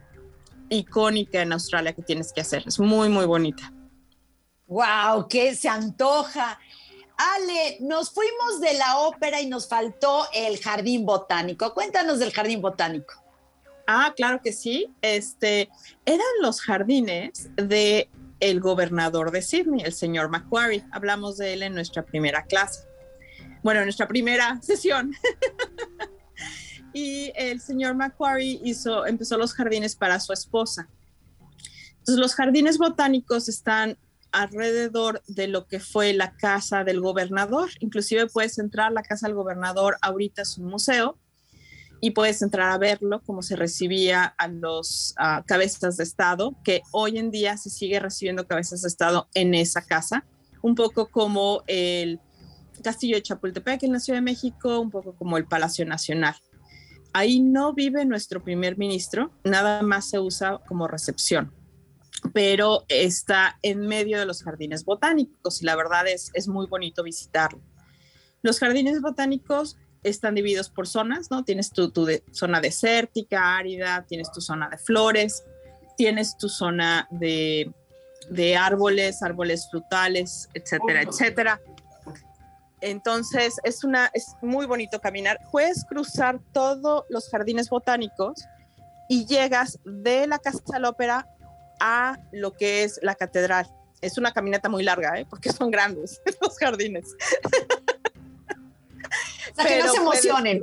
icónica 0.69 1.43
en 1.43 1.53
Australia 1.53 1.93
que 1.93 2.03
tienes 2.03 2.33
que 2.33 2.41
hacer. 2.41 2.65
Es 2.67 2.79
muy, 2.79 3.09
muy 3.09 3.27
bonita. 3.27 3.73
¡Wow! 4.67 5.29
¡Qué 5.29 5.55
se 5.55 5.69
antoja! 5.69 6.59
Ale, 7.17 7.79
nos 7.81 8.11
fuimos 8.11 8.61
de 8.61 8.75
la 8.75 8.99
ópera 8.99 9.41
y 9.41 9.47
nos 9.47 9.69
faltó 9.69 10.27
el 10.35 10.59
jardín 10.59 11.07
botánico. 11.07 11.73
Cuéntanos 11.73 12.19
del 12.19 12.33
jardín 12.33 12.61
botánico. 12.61 13.15
Ah, 13.87 14.13
claro 14.15 14.41
que 14.43 14.53
sí. 14.53 14.93
Este 15.01 15.71
eran 16.05 16.27
los 16.43 16.61
jardines 16.61 17.49
de 17.57 18.11
el 18.41 18.61
gobernador 18.61 19.31
de 19.31 19.41
Sydney, 19.41 19.83
el 19.85 19.95
señor 19.95 20.29
Macquarie. 20.29 20.85
Hablamos 20.93 21.39
de 21.39 21.55
él 21.55 21.63
en 21.63 21.75
nuestra 21.75 22.05
primera 22.05 22.45
clase. 22.45 22.87
Bueno, 23.63 23.81
en 23.81 23.87
nuestra 23.87 24.07
primera 24.09 24.61
sesión. 24.63 25.13
y 26.97 27.31
el 27.35 27.61
señor 27.61 27.95
Macquarie 27.95 28.59
hizo, 28.65 29.05
empezó 29.05 29.37
los 29.37 29.53
jardines 29.53 29.95
para 29.95 30.19
su 30.19 30.33
esposa. 30.33 30.89
Entonces, 31.99 32.17
los 32.17 32.35
jardines 32.35 32.79
botánicos 32.79 33.51
están 33.51 33.99
alrededor 34.33 35.23
de 35.27 35.47
lo 35.47 35.67
que 35.67 35.79
fue 35.79 36.15
la 36.15 36.35
casa 36.37 36.85
del 36.85 37.03
gobernador. 37.03 37.69
Inclusive 37.81 38.29
puedes 38.29 38.59
entrar 38.59 38.87
a 38.87 38.95
la 38.95 39.03
casa 39.03 39.27
del 39.27 39.37
gobernador, 39.37 39.99
ahorita 40.01 40.41
es 40.41 40.57
un 40.57 40.69
museo, 40.71 41.19
y 42.01 42.13
puedes 42.13 42.41
entrar 42.41 42.73
a 42.73 42.79
verlo, 42.79 43.21
cómo 43.27 43.43
se 43.43 43.57
recibía 43.57 44.25
a 44.25 44.49
los 44.49 45.15
cabezas 45.45 45.99
de 45.99 46.05
Estado, 46.05 46.57
que 46.65 46.81
hoy 46.93 47.19
en 47.19 47.31
día 47.31 47.59
se 47.59 47.69
sigue 47.69 48.01
recibiendo 48.01 48.47
cabezas 48.47 48.81
de 48.81 48.89
Estado 48.89 49.29
en 49.35 49.55
esa 49.55 49.83
casa, 49.83 50.25
un 50.63 50.75
poco 50.75 51.11
como 51.11 51.63
el 51.67 52.21
Castillo 52.83 53.17
de 53.17 53.23
Chapultepec 53.23 53.83
en 53.83 53.93
la 53.93 54.01
Ciudad 54.01 54.17
de 54.17 54.23
México, 54.23 54.81
un 54.81 54.91
poco 54.91 55.15
como 55.15 55.37
el 55.37 55.45
Palacio 55.45 55.85
Nacional. 55.85 56.37
Ahí 57.17 57.41
no 57.41 57.73
vive 57.73 58.05
nuestro 58.05 58.45
primer 58.45 58.77
ministro, 58.77 59.31
nada 59.43 59.81
más 59.81 60.11
se 60.11 60.19
usa 60.19 60.61
como 60.69 60.87
recepción, 60.87 61.51
pero 62.35 62.85
está 62.89 63.59
en 63.63 63.87
medio 63.87 64.19
de 64.19 64.27
los 64.27 64.43
jardines 64.43 64.85
botánicos 64.85 65.63
y 65.63 65.65
la 65.65 65.77
verdad 65.77 66.07
es, 66.07 66.31
es 66.35 66.47
muy 66.47 66.67
bonito 66.67 67.03
visitarlo. 67.03 67.63
Los 68.43 68.59
jardines 68.59 69.01
botánicos 69.01 69.79
están 70.03 70.35
divididos 70.35 70.69
por 70.69 70.87
zonas, 70.87 71.31
¿no? 71.31 71.43
Tienes 71.43 71.71
tu, 71.71 71.91
zona 72.33 72.61
desértica, 72.61 73.57
árida, 73.57 74.05
tienes 74.07 74.31
tu 74.31 74.43
zona 74.43 74.69
de 74.69 74.77
flores, 74.77 75.43
tienes 75.97 76.37
tu 76.37 76.51
zona 76.51 77.09
de, 77.11 77.73
de 78.29 78.57
árboles, 78.59 79.23
árboles 79.23 79.69
frutales, 79.71 80.51
etcétera, 80.53 81.01
etcétera. 81.01 81.63
Entonces 82.87 83.57
es 83.65 83.83
una 83.83 84.13
es 84.15 84.37
muy 84.41 84.65
bonito 84.65 85.01
caminar. 85.01 85.41
Puedes 85.51 85.85
cruzar 85.85 86.39
todos 86.53 87.05
los 87.09 87.29
jardines 87.29 87.69
botánicos 87.69 88.45
y 89.09 89.27
llegas 89.27 89.81
de 89.85 90.29
la 90.29 90.39
Casa 90.39 90.61
de 90.73 90.79
la 90.79 90.91
Ópera 90.91 91.27
a 91.81 92.17
lo 92.31 92.53
que 92.53 92.85
es 92.85 93.01
la 93.03 93.17
catedral. 93.17 93.69
Es 94.01 94.19
una 94.19 94.33
caminata 94.33 94.69
muy 94.69 94.85
larga, 94.85 95.19
¿eh? 95.19 95.27
porque 95.29 95.51
son 95.51 95.73
grandes 95.73 96.21
los 96.41 96.57
jardines. 96.59 97.17
que 99.67 99.83
no 99.83 99.93
se 99.93 99.97
emocionen. 99.97 100.63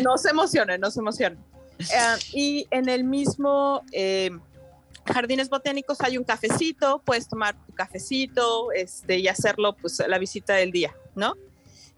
no 0.00 0.16
se 0.16 0.30
emocionen, 0.30 0.80
no 0.80 0.92
se 0.92 1.00
emocionen. 1.00 1.40
Eh, 1.80 2.16
y 2.34 2.68
en 2.70 2.88
el 2.88 3.02
mismo 3.02 3.82
eh, 3.90 4.30
Jardines 5.06 5.48
Botánicos 5.48 6.00
hay 6.02 6.18
un 6.18 6.24
cafecito, 6.24 7.02
puedes 7.04 7.26
tomar 7.26 7.56
tu 7.66 7.74
cafecito 7.74 8.70
este, 8.70 9.18
y 9.18 9.26
hacerlo 9.26 9.74
pues 9.74 10.00
la 10.06 10.18
visita 10.20 10.54
del 10.54 10.70
día, 10.70 10.94
¿no? 11.16 11.34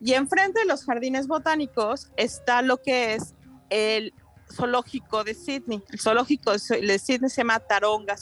Y 0.00 0.12
enfrente 0.12 0.60
de 0.60 0.66
los 0.66 0.84
Jardines 0.84 1.26
Botánicos 1.26 2.10
está 2.16 2.62
lo 2.62 2.82
que 2.82 3.14
es 3.14 3.34
el 3.70 4.12
zoológico 4.52 5.24
de 5.24 5.34
Sydney. 5.34 5.82
El 5.90 6.00
zoológico 6.00 6.52
de 6.52 6.98
Sydney 6.98 7.30
se 7.30 7.36
llama 7.38 7.60
Taronga. 7.60 8.16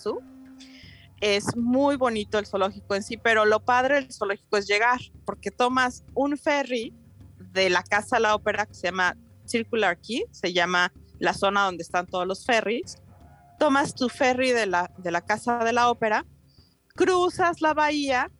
Es 1.20 1.56
muy 1.56 1.96
bonito 1.96 2.38
el 2.38 2.46
zoológico 2.46 2.94
en 2.94 3.02
sí, 3.02 3.16
pero 3.16 3.44
lo 3.44 3.60
padre 3.60 3.96
del 3.96 4.12
zoológico 4.12 4.56
es 4.56 4.66
llegar, 4.66 5.00
porque 5.24 5.50
tomas 5.50 6.04
un 6.14 6.36
ferry 6.36 6.94
de 7.52 7.70
la 7.70 7.82
Casa 7.82 8.16
de 8.16 8.22
la 8.22 8.34
Ópera 8.34 8.66
que 8.66 8.74
se 8.74 8.88
llama 8.88 9.16
Circular 9.46 9.98
Key, 9.98 10.24
se 10.30 10.52
llama 10.52 10.92
la 11.18 11.34
zona 11.34 11.64
donde 11.64 11.82
están 11.82 12.06
todos 12.06 12.26
los 12.26 12.44
ferries. 12.44 12.98
Tomas 13.58 13.94
tu 13.94 14.08
ferry 14.08 14.50
de 14.50 14.66
la, 14.66 14.90
de 14.98 15.10
la 15.10 15.22
Casa 15.22 15.58
de 15.58 15.72
la 15.72 15.88
Ópera, 15.88 16.26
cruzas 16.94 17.60
la 17.60 17.74
bahía 17.74 18.30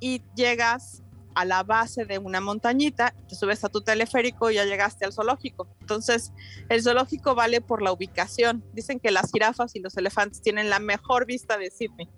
y 0.00 0.22
llegas 0.34 1.01
a 1.34 1.44
la 1.44 1.62
base 1.62 2.04
de 2.04 2.18
una 2.18 2.40
montañita, 2.40 3.14
te 3.28 3.34
subes 3.34 3.64
a 3.64 3.68
tu 3.68 3.80
teleférico 3.80 4.50
y 4.50 4.54
ya 4.54 4.64
llegaste 4.64 5.04
al 5.04 5.12
zoológico. 5.12 5.68
Entonces, 5.80 6.32
el 6.68 6.82
zoológico 6.82 7.34
vale 7.34 7.60
por 7.60 7.82
la 7.82 7.92
ubicación. 7.92 8.64
Dicen 8.72 9.00
que 9.00 9.10
las 9.10 9.30
jirafas 9.30 9.74
y 9.74 9.80
los 9.80 9.96
elefantes 9.96 10.42
tienen 10.42 10.70
la 10.70 10.78
mejor 10.78 11.26
vista 11.26 11.58
de 11.58 11.70
Sydney. 11.70 12.08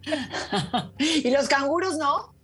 ¿Y 0.98 1.30
los 1.30 1.48
canguros 1.48 1.96
no? 1.96 2.34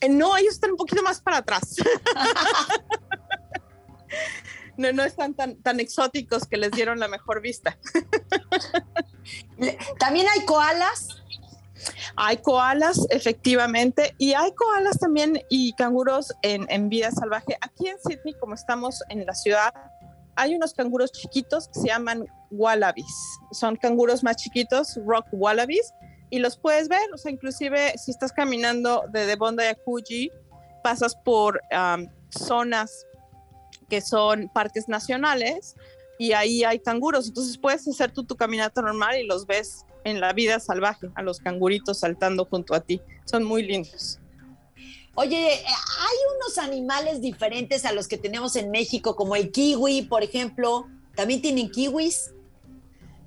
Eh, 0.00 0.08
no, 0.08 0.36
ellos 0.36 0.54
están 0.54 0.72
un 0.72 0.76
poquito 0.76 1.02
más 1.02 1.20
para 1.20 1.38
atrás. 1.38 1.76
no, 4.76 4.92
no 4.92 5.04
están 5.04 5.34
tan, 5.34 5.56
tan 5.62 5.80
exóticos 5.80 6.46
que 6.46 6.56
les 6.56 6.72
dieron 6.72 6.98
la 6.98 7.08
mejor 7.08 7.40
vista. 7.40 7.78
¿También 9.98 10.26
hay 10.34 10.44
koalas? 10.44 11.21
Hay 12.16 12.36
koalas, 12.38 13.06
efectivamente, 13.10 14.14
y 14.18 14.34
hay 14.34 14.52
koalas 14.54 14.98
también 14.98 15.40
y 15.48 15.72
canguros 15.74 16.32
en, 16.42 16.66
en, 16.68 16.88
vida 16.88 17.10
salvaje. 17.10 17.56
Aquí 17.60 17.88
en 17.88 17.98
Sydney, 17.98 18.34
como 18.40 18.54
estamos 18.54 19.02
en 19.08 19.24
la 19.24 19.34
ciudad, 19.34 19.72
hay 20.36 20.54
unos 20.54 20.74
canguros 20.74 21.12
chiquitos 21.12 21.68
que 21.68 21.80
se 21.80 21.88
llaman 21.88 22.26
wallabies. 22.50 23.14
Son 23.52 23.76
canguros 23.76 24.22
más 24.22 24.36
chiquitos, 24.36 24.98
rock 25.06 25.26
wallabies, 25.32 25.92
y 26.32 26.38
los 26.38 26.56
puedes 26.56 26.88
ver, 26.88 27.12
o 27.12 27.18
sea, 27.18 27.30
inclusive 27.30 27.92
si 27.98 28.10
estás 28.10 28.32
caminando 28.32 29.04
de 29.10 29.26
Debonda 29.26 29.68
a 29.68 29.74
Coogee, 29.74 30.30
pasas 30.82 31.14
por 31.14 31.60
zonas 32.30 33.06
que 33.90 34.00
son 34.00 34.50
parques 34.54 34.88
nacionales 34.88 35.76
y 36.18 36.32
ahí 36.32 36.64
hay 36.64 36.78
canguros, 36.78 37.28
entonces 37.28 37.58
puedes 37.58 37.86
hacer 37.86 38.12
tú 38.12 38.24
tu 38.24 38.34
caminata 38.34 38.80
normal 38.80 39.18
y 39.18 39.26
los 39.26 39.46
ves 39.46 39.84
en 40.04 40.20
la 40.20 40.32
vida 40.32 40.60
salvaje, 40.60 41.08
a 41.14 41.22
los 41.22 41.40
canguritos 41.40 42.00
saltando 42.00 42.44
junto 42.44 42.74
a 42.74 42.80
ti, 42.80 43.00
son 43.24 43.44
muy 43.44 43.62
lindos. 43.62 44.18
Oye, 45.14 45.36
hay 45.36 46.16
unos 46.36 46.58
animales 46.58 47.20
diferentes 47.20 47.84
a 47.84 47.92
los 47.92 48.08
que 48.08 48.16
tenemos 48.16 48.56
en 48.56 48.70
México, 48.70 49.14
como 49.14 49.36
el 49.36 49.50
kiwi, 49.50 50.02
por 50.02 50.22
ejemplo. 50.22 50.88
¿También 51.14 51.42
tienen 51.42 51.70
kiwis? 51.70 52.32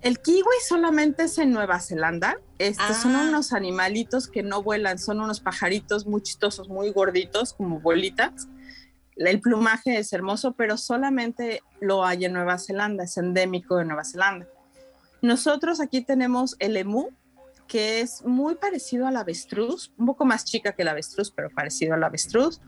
El 0.01 0.19
kiwi 0.19 0.55
solamente 0.67 1.23
es 1.23 1.38
en 1.38 1.51
Nueva 1.51 1.79
Zelanda. 1.79 2.39
Estos 2.57 2.97
son 2.97 3.15
ah. 3.15 3.25
unos 3.27 3.53
animalitos 3.53 4.27
que 4.27 4.41
no 4.41 4.63
vuelan, 4.63 4.97
son 4.97 5.19
unos 5.19 5.39
pajaritos 5.39 6.07
muy 6.07 6.21
chistosos, 6.21 6.69
muy 6.69 6.91
gorditos, 6.91 7.53
como 7.53 7.79
bolitas. 7.79 8.47
El 9.15 9.39
plumaje 9.39 9.97
es 9.97 10.11
hermoso, 10.11 10.53
pero 10.53 10.77
solamente 10.77 11.61
lo 11.81 12.03
hay 12.03 12.25
en 12.25 12.33
Nueva 12.33 12.57
Zelanda, 12.57 13.03
es 13.03 13.17
endémico 13.17 13.77
de 13.77 13.85
Nueva 13.85 14.03
Zelanda. 14.03 14.47
Nosotros 15.25 15.81
aquí 15.81 16.01
tenemos 16.01 16.55
el 16.59 16.77
emú, 16.77 17.09
que 17.67 18.01
es 18.01 18.23
muy 18.23 18.55
parecido 18.55 19.07
al 19.07 19.17
avestruz, 19.17 19.91
un 19.97 20.05
poco 20.05 20.23
más 20.23 20.45
chica 20.45 20.73
que 20.73 20.83
el 20.83 20.88
avestruz, 20.88 21.31
pero 21.31 21.49
parecido 21.49 21.95
al 21.95 22.03
avestruz. 22.03 22.61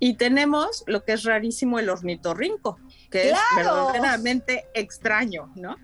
Y 0.00 0.14
tenemos 0.14 0.82
lo 0.88 1.04
que 1.04 1.12
es 1.12 1.22
rarísimo, 1.22 1.78
el 1.78 1.88
ornitorrinco, 1.88 2.80
que 3.08 3.30
es 3.30 3.38
verdaderamente 3.56 4.66
extraño, 4.74 5.52
¿no? 5.54 5.76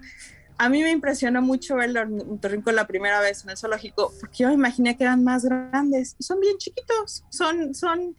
a 0.59 0.69
mí 0.69 0.83
me 0.83 0.91
impresionó 0.91 1.41
mucho 1.41 1.77
ver 1.77 1.91
el 1.91 1.97
ornitorrinco 1.99 2.73
la 2.73 2.89
primera 2.89 3.21
vez 3.21 3.45
en 3.45 3.51
el 3.51 3.57
zoológico, 3.57 4.13
porque 4.19 4.39
yo 4.39 4.49
me 4.49 4.55
imaginé 4.55 4.97
que 4.97 5.05
eran 5.05 5.23
más 5.23 5.45
grandes 5.45 6.17
son 6.19 6.41
bien 6.41 6.59
chiquitos, 6.59 7.25
son, 7.31 7.77
son, 7.77 8.17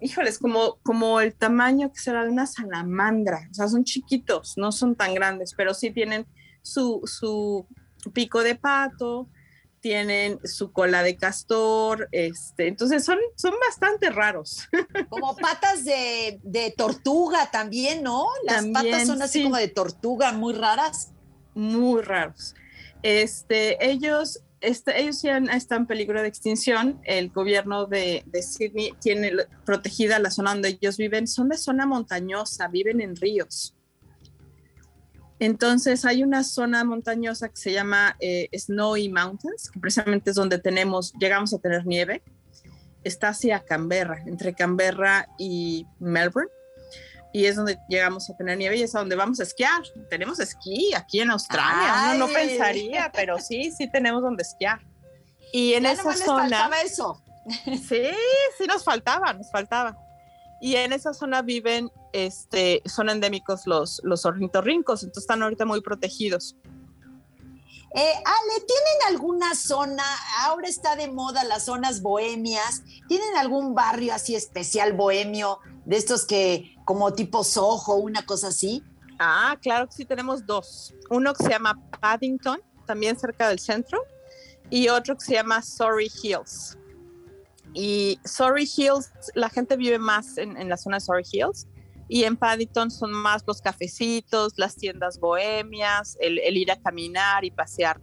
híjoles, 0.00 0.38
como, 0.38 0.78
como 0.84 1.20
el 1.20 1.34
tamaño 1.34 1.92
que 1.92 1.98
será 1.98 2.22
de 2.22 2.30
una 2.30 2.46
salamandra, 2.46 3.48
o 3.50 3.54
sea, 3.54 3.66
son 3.66 3.82
chiquitos, 3.82 4.54
no 4.56 4.70
son 4.70 4.94
tan 4.94 5.12
grandes, 5.12 5.54
pero 5.56 5.74
sí 5.74 5.90
tienen 5.90 6.24
su, 6.62 7.02
su 7.04 7.66
pico 8.12 8.42
de 8.42 8.54
pato, 8.54 9.28
tienen 9.80 10.38
su 10.44 10.72
cola 10.72 11.02
de 11.02 11.16
castor, 11.16 12.08
este, 12.12 12.68
entonces 12.68 13.04
son, 13.04 13.18
son 13.36 13.54
bastante 13.68 14.10
raros. 14.10 14.68
Como 15.08 15.36
patas 15.36 15.84
de, 15.84 16.40
de 16.42 16.72
tortuga 16.76 17.50
también, 17.50 18.02
¿no? 18.02 18.26
Las 18.44 18.64
patas 18.66 19.06
son 19.06 19.20
así 19.22 19.42
como 19.42 19.56
de 19.56 19.68
tortuga, 19.68 20.32
muy 20.32 20.54
raras 20.54 21.12
muy 21.54 22.02
raros. 22.02 22.54
Este, 23.02 23.84
ellos, 23.84 24.40
este, 24.60 25.00
ellos 25.00 25.22
ya 25.22 25.38
están 25.38 25.82
en 25.82 25.86
peligro 25.86 26.22
de 26.22 26.28
extinción. 26.28 27.00
El 27.04 27.30
gobierno 27.30 27.86
de, 27.86 28.22
de 28.26 28.42
Sydney 28.42 28.94
tiene 29.00 29.32
protegida 29.64 30.18
la 30.18 30.30
zona 30.30 30.52
donde 30.52 30.78
ellos 30.80 30.96
viven. 30.96 31.26
Son 31.26 31.48
de 31.48 31.58
zona 31.58 31.86
montañosa, 31.86 32.68
viven 32.68 33.00
en 33.00 33.16
ríos. 33.16 33.74
Entonces 35.42 36.04
hay 36.04 36.22
una 36.22 36.44
zona 36.44 36.84
montañosa 36.84 37.48
que 37.48 37.56
se 37.56 37.72
llama 37.72 38.16
eh, 38.20 38.48
Snowy 38.56 39.08
Mountains, 39.08 39.72
que 39.72 39.80
precisamente 39.80 40.30
es 40.30 40.36
donde 40.36 40.60
tenemos, 40.60 41.12
llegamos 41.14 41.52
a 41.52 41.58
tener 41.58 41.84
nieve. 41.84 42.22
está 43.02 43.30
hacia 43.30 43.58
Canberra, 43.58 44.22
entre 44.26 44.54
Canberra 44.54 45.26
y 45.38 45.84
Melbourne. 45.98 46.48
Y 47.32 47.46
es 47.46 47.56
donde 47.56 47.76
llegamos 47.88 48.30
a 48.30 48.36
tener 48.36 48.56
nieve 48.56 48.76
y 48.76 48.82
es 48.84 48.94
a 48.94 49.00
donde 49.00 49.16
vamos 49.16 49.40
a 49.40 49.42
esquiar. 49.42 49.82
Tenemos 50.08 50.38
esquí 50.38 50.94
aquí 50.94 51.18
en 51.20 51.32
Australia. 51.32 52.14
Uno 52.14 52.28
no 52.28 52.32
pensaría, 52.32 53.10
pero 53.14 53.40
sí, 53.40 53.72
sí 53.76 53.90
tenemos 53.90 54.22
donde 54.22 54.44
esquiar. 54.44 54.80
Y 55.52 55.72
en 55.74 55.86
esa 55.86 56.14
zona. 56.14 56.70
eso. 56.84 57.20
Sí, 57.66 58.12
sí 58.58 58.66
nos 58.68 58.84
faltaba, 58.84 59.32
nos 59.32 59.50
faltaba. 59.50 59.98
Y 60.62 60.76
en 60.76 60.92
esa 60.92 61.12
zona 61.12 61.42
viven, 61.42 61.90
este, 62.12 62.82
son 62.86 63.10
endémicos 63.10 63.66
los, 63.66 64.00
los 64.04 64.24
ornitorrincos, 64.24 65.02
entonces 65.02 65.24
están 65.24 65.42
ahorita 65.42 65.64
muy 65.64 65.80
protegidos. 65.80 66.54
Eh, 67.94 68.12
Ale, 68.14 68.64
¿tienen 68.64 69.08
alguna 69.08 69.56
zona? 69.56 70.04
Ahora 70.38 70.68
está 70.68 70.94
de 70.94 71.08
moda 71.08 71.42
las 71.42 71.64
zonas 71.64 72.00
bohemias. 72.00 72.82
¿Tienen 73.08 73.36
algún 73.36 73.74
barrio 73.74 74.14
así 74.14 74.36
especial 74.36 74.92
bohemio 74.92 75.58
de 75.84 75.96
estos 75.96 76.24
que 76.24 76.76
como 76.84 77.12
tipo 77.12 77.42
Soho, 77.42 77.96
una 77.96 78.24
cosa 78.24 78.48
así? 78.48 78.84
Ah, 79.18 79.58
claro 79.60 79.88
que 79.88 79.94
sí, 79.94 80.04
tenemos 80.04 80.46
dos. 80.46 80.94
Uno 81.10 81.34
que 81.34 81.42
se 81.42 81.50
llama 81.50 81.76
Paddington, 82.00 82.62
también 82.86 83.18
cerca 83.18 83.48
del 83.48 83.58
centro, 83.58 84.00
y 84.70 84.88
otro 84.88 85.18
que 85.18 85.24
se 85.24 85.32
llama 85.32 85.60
Surrey 85.60 86.10
Hills. 86.22 86.78
Y 87.74 88.18
Surrey 88.24 88.68
Hills, 88.76 89.10
la 89.34 89.48
gente 89.48 89.76
vive 89.76 89.98
más 89.98 90.36
en, 90.38 90.56
en 90.56 90.68
la 90.68 90.76
zona 90.76 90.96
de 90.96 91.00
Surrey 91.00 91.24
Hills 91.30 91.66
y 92.12 92.24
en 92.24 92.36
Paddington 92.36 92.90
son 92.90 93.10
más 93.10 93.42
los 93.46 93.62
cafecitos, 93.62 94.52
las 94.56 94.76
tiendas 94.76 95.18
bohemias, 95.18 96.18
el, 96.20 96.38
ir 96.58 96.70
a 96.70 96.76
caminar 96.76 97.42
y 97.42 97.50
pasear. 97.50 97.98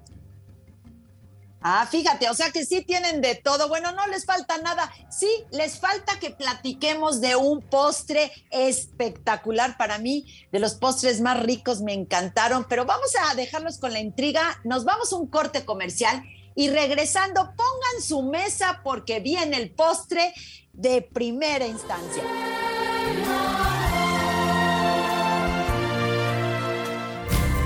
Ah, 1.62 1.86
fíjate, 1.86 2.28
o 2.28 2.34
sea 2.34 2.50
que 2.50 2.66
sí 2.66 2.84
tienen 2.84 3.22
de 3.22 3.36
todo. 3.36 3.68
Bueno, 3.68 3.92
no 3.92 4.08
les 4.08 4.26
falta 4.26 4.58
nada. 4.58 4.92
Sí, 5.12 5.30
les 5.52 5.78
falta 5.78 6.18
que 6.20 6.32
platiquemos 6.32 7.22
de 7.22 7.36
un 7.36 7.62
postre 7.62 8.32
espectacular 8.50 9.78
para 9.78 10.00
mí, 10.00 10.26
de 10.52 10.58
los 10.58 10.74
postres 10.74 11.22
más 11.22 11.44
ricos, 11.44 11.82
me 11.82 11.94
encantaron, 11.94 12.66
pero 12.68 12.86
vamos 12.86 13.12
a 13.30 13.36
dejarlos 13.36 13.78
con 13.78 13.94
la 13.94 14.00
intriga. 14.00 14.60
Nos 14.64 14.86
vamos 14.86 15.14
a 15.14 15.18
un 15.18 15.28
corte 15.28 15.66
comercial 15.66 16.24
y 16.60 16.69
regresando, 16.69 17.54
pongan 17.56 18.02
su 18.06 18.22
mesa 18.22 18.82
porque 18.84 19.22
viene 19.22 19.56
el 19.56 19.72
postre 19.72 20.34
de 20.74 21.02
primera 21.02 21.65
instancia. 21.65 22.22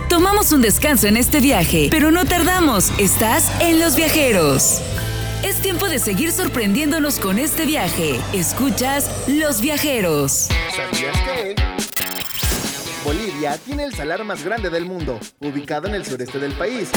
Tomamos 0.07 0.51
un 0.51 0.61
descanso 0.61 1.07
en 1.07 1.17
este 1.17 1.39
viaje, 1.39 1.87
pero 1.89 2.11
no 2.11 2.25
tardamos. 2.25 2.91
Estás 2.99 3.51
en 3.61 3.79
Los 3.79 3.95
Viajeros. 3.95 4.79
Es 5.43 5.55
tiempo 5.59 5.87
de 5.89 5.97
seguir 5.97 6.31
sorprendiéndonos 6.31 7.17
con 7.17 7.39
este 7.39 7.65
viaje. 7.65 8.21
Escuchas 8.31 9.09
Los 9.27 9.59
Viajeros. 9.59 10.49
¿Sabías 10.75 11.19
que? 11.21 11.82
Bolivia 13.03 13.57
tiene 13.57 13.83
el 13.83 13.93
salar 13.93 14.23
más 14.23 14.43
grande 14.43 14.69
del 14.69 14.85
mundo, 14.85 15.19
ubicado 15.41 15.87
en 15.87 15.95
el 15.95 16.05
sureste 16.05 16.39
del 16.39 16.53
país. 16.53 16.89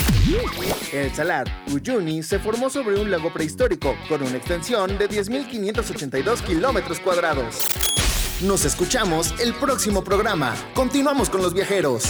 El 0.93 1.13
salar 1.13 1.47
Uyuni 1.73 2.23
se 2.23 2.39
formó 2.39 2.71
sobre 2.71 3.01
un 3.01 3.11
lago 3.11 3.33
prehistórico 3.33 3.97
con 4.09 4.23
una 4.23 4.37
extensión 4.37 4.99
de 4.99 5.09
10.582 5.09 6.43
kilómetros 6.43 7.01
cuadrados. 7.01 7.67
Nos 8.43 8.65
escuchamos 8.65 9.35
el 9.41 9.55
próximo 9.55 10.05
programa. 10.05 10.55
Continuamos 10.75 11.29
con 11.29 11.43
los 11.43 11.55
viajeros. 11.55 12.05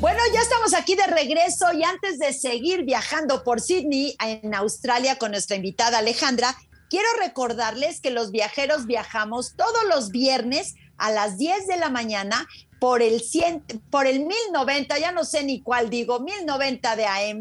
Bueno, 0.00 0.20
ya 0.32 0.40
estamos 0.40 0.74
aquí 0.74 0.94
de 0.94 1.06
regreso 1.06 1.72
y 1.72 1.82
antes 1.82 2.18
de 2.18 2.32
seguir 2.32 2.84
viajando 2.84 3.44
por 3.44 3.60
Sydney, 3.60 4.16
en 4.20 4.54
Australia, 4.54 5.16
con 5.18 5.32
nuestra 5.32 5.56
invitada 5.56 5.98
Alejandra, 5.98 6.56
quiero 6.88 7.08
recordarles 7.18 8.00
que 8.00 8.10
los 8.10 8.30
viajeros 8.30 8.86
viajamos 8.86 9.54
todos 9.56 9.84
los 9.88 10.10
viernes 10.10 10.74
a 10.96 11.10
las 11.10 11.38
10 11.38 11.66
de 11.66 11.76
la 11.76 11.90
mañana 11.90 12.46
por 12.78 13.02
el, 13.02 13.20
100, 13.20 13.64
por 13.90 14.06
el 14.06 14.20
1090, 14.20 14.98
ya 14.98 15.12
no 15.12 15.24
sé 15.24 15.44
ni 15.44 15.60
cuál 15.60 15.90
digo, 15.90 16.20
1090 16.20 16.96
de 16.96 17.06
AM 17.06 17.40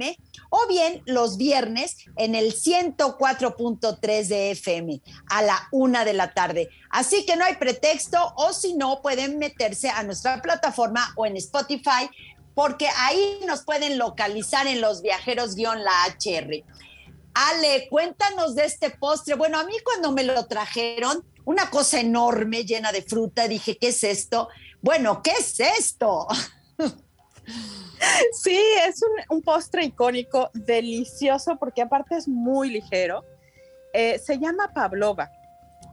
o 0.50 0.68
bien 0.68 1.02
los 1.06 1.38
viernes 1.38 1.98
en 2.18 2.36
el 2.36 2.54
104.3 2.54 4.28
de 4.28 4.52
FM 4.52 5.02
a 5.28 5.42
la 5.42 5.68
una 5.72 6.06
de 6.06 6.14
la 6.14 6.34
tarde. 6.34 6.70
Así 6.90 7.26
que 7.26 7.36
no 7.36 7.46
hay 7.46 7.56
pretexto 7.56 8.18
o 8.36 8.54
si 8.54 8.76
no 8.76 9.02
pueden 9.02 9.38
meterse 9.38 9.90
a 9.90 10.04
nuestra 10.04 10.42
plataforma 10.42 11.14
o 11.16 11.26
en 11.26 11.38
Spotify 11.38 12.10
porque 12.56 12.88
ahí 12.98 13.40
nos 13.48 13.64
pueden 13.64 13.98
localizar 13.98 14.68
en 14.68 14.82
los 14.82 15.02
viajeros-la 15.02 15.92
HR. 16.18 16.64
Ale, 17.34 17.88
cuéntanos 17.90 18.56
de 18.56 18.66
este 18.66 18.90
postre. 18.90 19.36
Bueno, 19.36 19.60
a 19.60 19.64
mí 19.64 19.74
cuando 19.84 20.12
me 20.12 20.24
lo 20.24 20.46
trajeron, 20.48 21.24
una 21.46 21.70
cosa 21.70 22.00
enorme 22.00 22.66
llena 22.66 22.92
de 22.92 23.02
fruta, 23.02 23.48
dije, 23.48 23.78
¿qué 23.78 23.90
es 23.90 24.04
esto? 24.04 24.50
Bueno, 24.82 25.22
¿qué 25.24 25.32
es 25.32 25.60
esto? 25.60 26.28
Sí, 28.32 28.60
es 28.88 29.02
un, 29.30 29.42
postre 29.42 29.86
icónico, 29.86 30.50
delicioso, 30.54 31.58
porque 31.60 31.82
aparte 31.82 32.16
es 32.16 32.28
muy 32.28 32.70
ligero. 32.70 33.26
Eh, 33.94 34.20
se 34.20 34.40
llama 34.40 34.72
Pavlova 34.74 35.32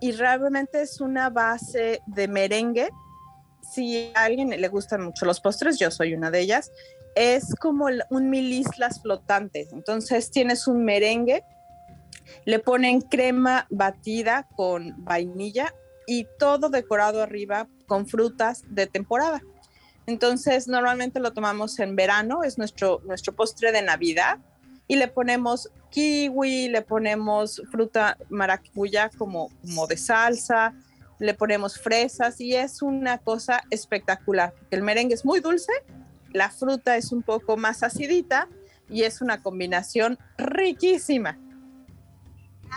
y 0.01 0.13
realmente 0.13 0.83
es 0.83 1.01
una 1.01 1.31
base 1.31 2.01
de 2.07 2.29
merengue. 2.29 2.91
Si 3.63 4.13
a 4.15 4.25
alguien 4.25 4.51
le 4.51 4.69
gustan 4.69 5.03
mucho 5.03 5.27
los 5.27 5.41
postres, 5.41 5.79
yo 5.79 5.91
soy 5.91 6.15
una 6.15 6.31
de 6.31 6.41
ellas, 6.41 6.71
es 7.15 7.55
como 7.57 7.87
un 8.11 8.31
mil 8.31 8.53
islas 8.53 9.01
flotantes. 9.03 9.73
Entonces 9.73 10.31
tienes 10.31 10.69
un 10.69 10.85
merengue, 10.85 11.43
le 12.45 12.59
ponen 12.59 13.01
crema 13.01 13.67
batida 13.71 14.47
con 14.55 14.95
vainilla 15.05 15.75
y 16.07 16.27
todo 16.39 16.69
decorado 16.69 17.23
arriba 17.23 17.69
con 17.87 18.07
frutas 18.07 18.63
de 18.69 18.87
temporada. 18.87 19.41
Entonces, 20.07 20.69
normalmente 20.69 21.21
lo 21.21 21.33
tomamos 21.33 21.79
en 21.79 21.97
verano, 21.97 22.45
es 22.45 22.59
nuestro, 22.59 23.01
nuestro 23.05 23.35
postre 23.35 23.73
de 23.73 23.83
Navidad, 23.83 24.39
y 24.89 24.97
le 24.97 25.09
ponemos 25.09 25.71
kiwi, 25.91 26.69
le 26.69 26.83
ponemos 26.83 27.63
fruta 27.71 28.17
maracuyá 28.29 29.11
como, 29.11 29.51
como 29.63 29.87
de 29.87 29.97
salsa, 29.97 30.75
le 31.19 31.35
ponemos 31.35 31.79
fresas 31.79 32.41
y 32.41 32.55
es 32.55 32.83
una 32.83 33.19
cosa 33.19 33.63
espectacular. 33.71 34.55
El 34.71 34.83
merengue 34.83 35.15
es 35.15 35.25
muy 35.25 35.41
dulce, 35.41 35.73
la 36.33 36.51
fruta 36.51 36.97
es 36.97 37.13
un 37.13 37.23
poco 37.23 37.57
más 37.57 37.83
acidita 37.83 38.49
y 38.89 39.03
es 39.03 39.21
una 39.21 39.43
combinación 39.43 40.19
riquísima. 40.37 41.39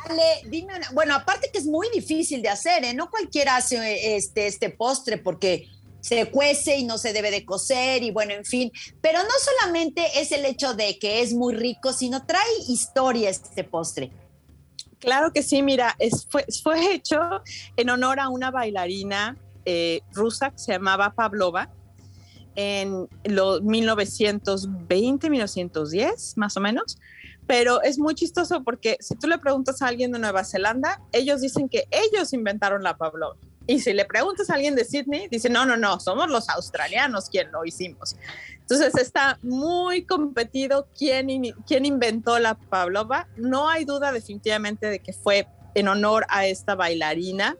Ale, 0.06 0.50
dime, 0.50 0.74
bueno, 0.94 1.15
aparte 1.15 1.50
que 1.52 1.60
es 1.60 1.65
muy 1.65 1.88
difícil 1.94 2.42
de 2.42 2.50
hacer, 2.50 2.84
¿eh? 2.86 2.94
No 2.94 3.10
cualquiera 3.10 3.58
hace 3.58 4.15
este, 4.15 4.48
este 4.48 4.70
postre 4.70 5.18
porque 5.18 5.68
se 6.02 6.30
cuece 6.30 6.78
y 6.78 6.86
no 6.86 6.98
se 6.98 7.14
debe 7.14 7.32
de 7.32 7.46
cocer 7.46 8.04
y 8.04 8.12
bueno, 8.12 8.34
en 8.34 8.46
fin, 8.46 8.72
pero 9.02 9.20
no 9.20 9.30
solamente 9.40 10.04
es 10.16 10.32
el 10.32 10.46
hecho 10.46 10.74
de 10.74 10.98
que 10.98 11.22
es 11.22 11.34
muy 11.34 11.54
rico, 11.54 11.94
sino 11.94 12.26
trae 12.26 12.44
historia 12.68 13.30
este 13.30 13.64
postre. 13.64 14.12
Claro 15.00 15.32
que 15.32 15.44
sí, 15.44 15.64
mira, 15.64 15.96
es, 16.00 16.28
fue, 16.30 16.46
hecho 16.94 17.20
en 17.78 17.90
honor 17.90 18.20
a 18.20 18.30
una 18.30 18.52
bailarina 18.52 19.38
eh, 19.66 20.02
rusa 20.12 20.52
que 20.52 20.60
se 20.60 20.74
llamaba 20.74 21.14
Pavlova 21.14 21.70
en 22.56 23.08
los 23.24 23.62
1920, 23.62 25.30
1910, 25.30 26.38
más 26.38 26.58
o 26.58 26.60
menos. 26.60 26.98
Pero 27.48 27.82
es 27.82 27.98
muy 27.98 28.14
chistoso 28.14 28.64
porque 28.64 28.98
si 29.00 29.16
tú 29.16 29.28
le 29.28 29.38
preguntas 29.38 29.82
a 29.82 29.88
alguien 29.88 30.12
de 30.12 30.20
Nueva 30.20 30.44
Zelanda, 30.44 31.02
ellos 31.14 31.42
dicen 31.42 31.70
que 31.70 31.88
ellos 31.90 32.34
inventaron 32.34 32.84
la 32.84 32.98
Pavlova. 32.98 33.38
Y 33.70 33.82
si 33.82 33.94
le 33.94 34.04
preguntas 34.04 34.50
a 34.50 34.56
alguien 34.56 34.74
de 34.74 34.84
Sydney, 34.84 35.28
dice, 35.28 35.48
no, 35.48 35.64
no, 35.64 35.78
no, 35.78 36.00
somos 36.00 36.28
los 36.28 36.50
australianos 36.50 37.30
quien 37.30 37.52
lo 37.52 37.64
hicimos. 37.66 38.16
Entonces 38.62 38.96
está 38.96 39.38
muy 39.44 40.08
competido 40.08 40.88
quién, 40.98 41.28
quién 41.68 41.86
inventó 41.86 42.40
la 42.40 42.56
Pavlova. 42.56 43.28
No 43.38 43.70
hay 43.70 43.86
duda 43.86 44.12
definitivamente 44.12 44.88
de 44.88 44.98
que 44.98 45.14
fue 45.14 45.48
en 45.76 45.88
honor 45.88 46.26
a 46.30 46.48
esta 46.48 46.74
bailarina 46.74 47.58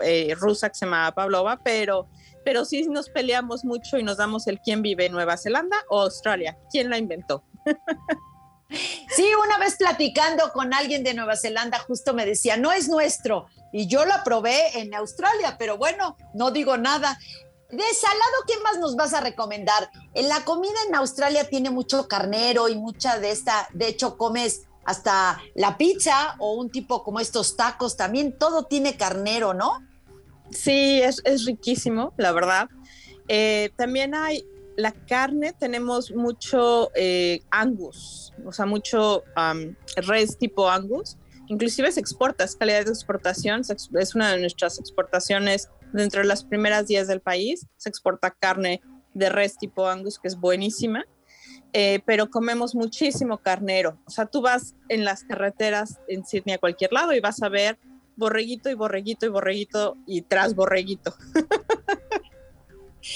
eh, 0.00 0.34
rusa 0.40 0.70
que 0.70 0.76
se 0.76 0.86
llamaba 0.86 1.12
Pavlova, 1.12 1.60
pero, 1.62 2.08
pero 2.46 2.64
sí 2.64 2.86
nos 2.88 3.10
peleamos 3.10 3.62
mucho 3.62 3.98
y 3.98 4.02
nos 4.02 4.16
damos 4.16 4.46
el 4.46 4.58
quién 4.58 4.80
vive 4.80 5.04
en 5.04 5.12
Nueva 5.12 5.36
Zelanda 5.36 5.76
o 5.90 6.00
Australia, 6.00 6.56
quién 6.70 6.88
la 6.88 6.96
inventó. 6.96 7.44
Sí, 9.14 9.26
una 9.44 9.58
vez 9.58 9.76
platicando 9.76 10.52
con 10.52 10.72
alguien 10.72 11.04
de 11.04 11.14
Nueva 11.14 11.36
Zelanda, 11.36 11.78
justo 11.78 12.14
me 12.14 12.24
decía, 12.24 12.56
no 12.56 12.72
es 12.72 12.88
nuestro. 12.88 13.46
Y 13.72 13.86
yo 13.86 14.04
lo 14.04 14.14
probé 14.24 14.78
en 14.78 14.94
Australia, 14.94 15.56
pero 15.58 15.76
bueno, 15.78 16.16
no 16.34 16.50
digo 16.50 16.76
nada. 16.76 17.18
De 17.70 17.84
salado, 17.94 18.36
¿qué 18.46 18.54
más 18.62 18.78
nos 18.78 18.96
vas 18.96 19.14
a 19.14 19.20
recomendar? 19.20 19.90
En 20.14 20.28
la 20.28 20.44
comida 20.44 20.74
en 20.86 20.94
Australia 20.94 21.48
tiene 21.48 21.70
mucho 21.70 22.06
carnero 22.06 22.68
y 22.68 22.76
mucha 22.76 23.18
de 23.18 23.30
esta, 23.30 23.68
de 23.72 23.88
hecho 23.88 24.18
comes 24.18 24.62
hasta 24.84 25.40
la 25.54 25.78
pizza 25.78 26.36
o 26.38 26.54
un 26.54 26.70
tipo 26.70 27.02
como 27.02 27.20
estos 27.20 27.56
tacos, 27.56 27.96
también 27.96 28.36
todo 28.38 28.64
tiene 28.64 28.96
carnero, 28.96 29.54
¿no? 29.54 29.78
Sí, 30.50 31.00
es, 31.00 31.22
riquísimo, 31.46 32.12
la 32.16 32.32
verdad. 32.32 32.68
Eh, 33.28 33.70
también 33.76 34.14
hay 34.14 34.44
la 34.82 34.92
carne 34.92 35.52
tenemos 35.52 36.10
mucho 36.10 36.90
eh, 36.96 37.40
angus, 37.50 38.34
o 38.44 38.52
sea, 38.52 38.66
mucho 38.66 39.22
res 39.96 40.36
tipo 40.38 40.68
angus. 40.68 41.16
Inclusive 41.46 41.92
se 41.92 42.00
exporta, 42.00 42.44
es 42.44 42.56
calidad 42.56 42.84
de 42.84 42.90
exportación, 42.90 43.62
es 43.98 44.14
una 44.14 44.32
de 44.32 44.40
nuestras 44.40 44.78
exportaciones 44.78 45.68
dentro 45.92 46.22
de 46.22 46.26
las 46.26 46.44
primeras 46.44 46.88
días 46.88 47.06
del 47.06 47.20
país. 47.20 47.66
Se 47.76 47.88
exporta 47.88 48.30
carne 48.30 48.80
de 49.14 49.28
res 49.28 49.56
tipo 49.56 49.86
angus, 49.86 50.18
que 50.18 50.28
es 50.28 50.36
buenísima. 50.36 51.04
Eh, 51.74 52.00
pero 52.04 52.28
comemos 52.28 52.74
muchísimo 52.74 53.38
carnero. 53.38 53.98
O 54.04 54.10
sea, 54.10 54.26
tú 54.26 54.42
vas 54.42 54.74
en 54.88 55.04
las 55.04 55.24
carreteras 55.24 56.00
en 56.06 56.24
Sydney 56.24 56.56
a 56.56 56.58
cualquier 56.58 56.92
lado 56.92 57.14
y 57.14 57.20
vas 57.20 57.42
a 57.42 57.48
ver 57.48 57.78
borreguito 58.16 58.68
y 58.68 58.74
borreguito 58.74 59.26
y 59.26 59.30
borreguito 59.30 59.96
y 60.06 60.22
tras 60.22 60.54
borreguito. 60.54 61.14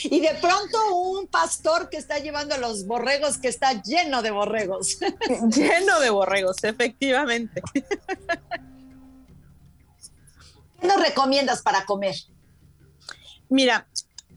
Y 0.04 0.20
de 0.20 0.34
pronto 0.40 0.96
un 0.96 1.28
pastor 1.28 1.88
que 1.88 1.96
está 1.96 2.18
llevando 2.18 2.56
a 2.56 2.58
los 2.58 2.86
borregos 2.86 3.38
que 3.38 3.46
está 3.48 3.80
lleno 3.82 4.20
de 4.20 4.32
borregos. 4.32 4.98
lleno 5.54 6.00
de 6.00 6.10
borregos, 6.10 6.64
efectivamente. 6.64 7.62
¿Qué 7.72 7.84
nos 10.86 11.00
recomiendas 11.00 11.62
para 11.62 11.84
comer? 11.84 12.16
Mira, 13.48 13.86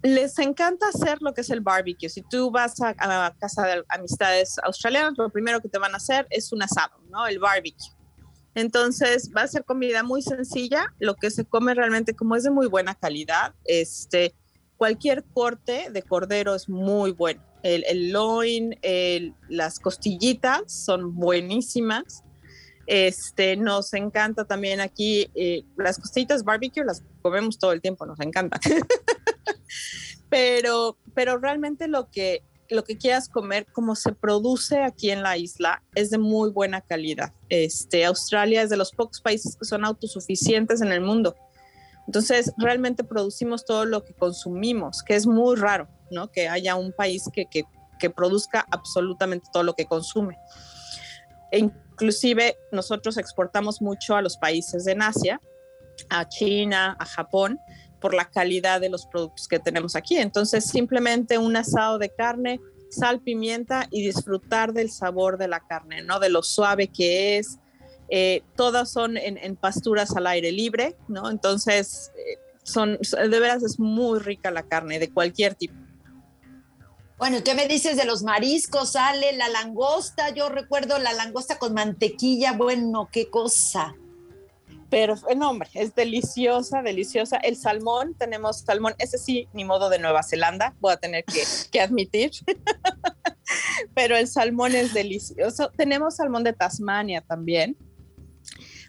les 0.03 0.37
encanta 0.37 0.87
hacer 0.87 1.17
lo 1.21 1.33
que 1.33 1.41
es 1.41 1.49
el 1.49 1.61
barbecue. 1.61 2.09
Si 2.09 2.21
tú 2.21 2.51
vas 2.51 2.79
a, 2.81 2.93
a, 2.99 3.35
casa 3.37 3.63
de 3.63 3.83
amistades 3.89 4.59
australianas, 4.59 5.15
lo 5.17 5.31
primero 5.31 5.61
que 5.61 5.69
te 5.69 5.79
van 5.79 5.93
a 5.93 5.97
hacer 5.97 6.27
es 6.29 6.53
un 6.53 6.61
asado, 6.61 7.01
¿no? 7.09 7.25
El 7.25 7.39
barbecue. 7.39 7.91
Entonces 8.53 9.31
va 9.35 9.43
a 9.43 9.47
ser 9.47 9.63
comida 9.63 10.03
muy 10.03 10.21
sencilla, 10.21 10.93
lo 10.99 11.15
que 11.15 11.31
se 11.31 11.45
come 11.45 11.73
realmente 11.73 12.15
como 12.15 12.35
es 12.35 12.43
de 12.43 12.51
muy 12.51 12.67
buena 12.67 12.93
calidad. 12.93 13.55
Este, 13.65 14.35
cualquier 14.79 15.25
corte 15.33 15.89
de 15.91 16.01
cordero 16.03 16.55
es 16.55 16.69
muy 16.69 17.11
bueno. 17.11 17.43
El, 17.63 18.13
loin, 18.13 18.79
las 19.49 19.77
costillitas 19.77 20.71
son 20.71 21.15
buenísimas. 21.15 22.23
Este, 22.87 23.57
nos 23.57 23.93
encanta 23.93 24.45
también 24.45 24.79
aquí 24.79 25.29
eh, 25.35 25.65
las 25.75 25.99
costillitas 25.99 26.45
barbecue, 26.45 26.85
las 26.85 27.03
comemos 27.21 27.59
todo 27.59 27.73
el 27.73 27.81
tiempo, 27.81 28.05
nos 28.05 28.21
encanta. 28.21 28.57
pero, 30.29 30.97
pero 31.13 31.37
realmente 31.37 31.89
lo 31.89 32.09
que, 32.09 32.41
lo 32.69 32.85
que 32.85 32.97
quieras 32.97 33.27
comer, 33.27 33.67
como 33.73 33.97
se 33.97 34.13
produce 34.13 34.81
aquí 34.81 35.11
en 35.11 35.23
la 35.23 35.37
isla, 35.37 35.83
es 35.93 36.09
de 36.09 36.19
muy 36.19 36.51
buena 36.51 36.79
calidad. 36.79 37.33
Este, 37.49 38.05
Australia 38.05 38.61
es 38.61 38.69
de 38.69 38.77
los 38.77 38.91
pocos 38.93 39.19
países 39.19 39.57
que 39.57 39.65
son 39.65 39.83
autosuficientes 39.83 40.81
en 40.81 40.93
el 40.93 41.01
mundo. 41.01 41.35
Entonces, 42.09 42.51
realmente 42.57 43.03
producimos 43.03 43.65
todo 43.65 43.85
lo 43.85 44.03
que 44.03 44.15
consumimos, 44.15 45.03
que 45.03 45.13
es 45.13 45.27
muy 45.27 45.55
raro, 45.55 45.87
¿no? 46.09 46.31
Que 46.31 46.49
haya 46.49 46.73
un 46.73 46.91
país 46.91 47.29
que, 47.31 47.45
que, 47.45 48.09
produzca 48.09 48.65
absolutamente 48.71 49.47
todo 49.53 49.61
lo 49.61 49.75
que 49.75 49.85
consume. 49.85 50.35
E 51.51 51.59
inclusive 51.59 52.57
nosotros 52.71 53.17
exportamos 53.17 53.79
mucho 53.79 54.15
a 54.15 54.23
los 54.23 54.37
países 54.37 54.85
de 54.85 54.97
Asia, 54.99 55.39
a 56.09 56.27
China, 56.27 56.97
a 56.99 57.05
Japón, 57.05 57.59
por 58.01 58.15
la 58.15 58.25
calidad 58.25 58.81
de 58.81 58.89
los 58.89 59.05
productos 59.05 59.47
que 59.47 59.59
tenemos 59.59 59.95
aquí. 59.95 60.17
Entonces, 60.17 60.65
simplemente 60.65 61.37
un 61.37 61.57
asado 61.57 61.99
de 61.99 62.09
carne, 62.09 62.59
sal, 62.89 63.21
pimienta 63.21 63.85
y 63.91 64.03
disfrutar 64.03 64.73
del 64.73 64.89
sabor 64.89 65.37
de 65.37 65.47
la 65.47 65.59
carne, 65.59 66.01
¿no? 66.01 66.19
De 66.19 66.29
lo 66.29 66.41
suave 66.41 66.87
que 66.87 67.37
es, 67.37 67.58
eh, 68.11 68.43
todas 68.55 68.91
son 68.91 69.17
en, 69.17 69.55
pasturas 69.55 70.15
al 70.15 70.27
aire 70.27 70.51
libre, 70.51 70.95
¿no? 71.07 71.29
Entonces, 71.29 72.11
eh, 72.17 72.37
son, 72.63 72.97
de 72.97 73.39
veras 73.39 73.63
es 73.63 73.79
muy 73.79 74.19
rica 74.19 74.51
la 74.51 74.63
carne 74.63 74.99
de 74.99 75.11
cualquier 75.11 75.55
tipo. 75.55 75.75
Bueno, 77.17 77.43
¿qué 77.43 77.53
me 77.53 77.67
dices 77.67 77.97
de 77.97 78.05
los 78.05 78.23
mariscos? 78.23 78.93
Sale 78.93 79.33
la 79.33 79.49
langosta, 79.49 80.29
yo 80.29 80.49
recuerdo 80.49 80.97
la 80.99 81.13
langosta 81.13 81.59
con 81.59 81.73
mantequilla, 81.73 82.53
bueno, 82.53 83.09
qué 83.11 83.29
cosa. 83.29 83.93
Pero, 84.89 85.15
no, 85.35 85.51
hombre, 85.51 85.69
es 85.73 85.93
deliciosa, 85.93 86.81
deliciosa. 86.81 87.37
El 87.37 87.57
salmón, 87.57 88.15
tenemos 88.17 88.61
salmón, 88.61 88.95
ese 88.97 89.17
sí, 89.17 89.47
ni 89.53 89.65
modo 89.65 89.89
de 89.89 89.99
Nueva 89.99 90.23
Zelanda, 90.23 90.73
voy 90.79 90.93
a 90.93 90.97
tener 90.97 91.25
que, 91.25 91.43
que 91.71 91.81
admitir. 91.81 92.31
Pero 93.93 94.17
el 94.17 94.27
salmón 94.27 94.73
es 94.73 94.93
delicioso. 94.93 95.71
Tenemos 95.75 96.15
salmón 96.15 96.43
de 96.43 96.53
Tasmania 96.53 97.21
también, 97.21 97.77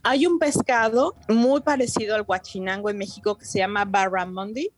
hay 0.02 0.26
un 0.26 0.38
pescado 0.38 1.14
muy 1.28 1.60
parecido 1.60 2.14
al 2.14 2.22
guachinango 2.22 2.90
en 2.90 2.98
México 2.98 3.36
que 3.36 3.44
se 3.44 3.58
llama 3.58 3.84
barramundi. 3.84 4.70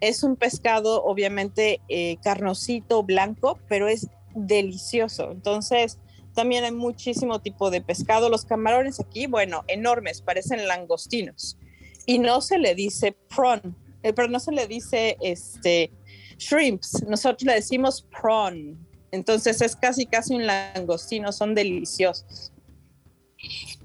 Es 0.00 0.22
un 0.22 0.36
pescado 0.36 1.04
obviamente 1.04 1.80
eh, 1.88 2.16
carnosito, 2.22 3.02
blanco, 3.02 3.58
pero 3.68 3.88
es 3.88 4.08
delicioso. 4.34 5.30
Entonces, 5.30 5.98
también 6.34 6.64
hay 6.64 6.72
muchísimo 6.72 7.40
tipo 7.40 7.70
de 7.70 7.80
pescado. 7.80 8.28
Los 8.28 8.44
camarones 8.44 9.00
aquí, 9.00 9.26
bueno, 9.26 9.64
enormes, 9.68 10.22
parecen 10.22 10.66
langostinos. 10.66 11.56
Y 12.04 12.18
no 12.18 12.40
se 12.40 12.58
le 12.58 12.74
dice 12.74 13.16
prawn, 13.34 13.76
eh, 14.02 14.12
pero 14.12 14.28
no 14.28 14.40
se 14.40 14.52
le 14.52 14.66
dice 14.66 15.16
este 15.20 15.92
shrimps. 16.38 17.04
Nosotros 17.06 17.44
le 17.44 17.54
decimos 17.54 18.02
prawn. 18.02 18.76
Entonces 19.12 19.60
es 19.60 19.76
casi 19.76 20.06
casi 20.06 20.34
un 20.34 20.46
langostino, 20.46 21.32
son 21.32 21.54
deliciosos. 21.54 22.52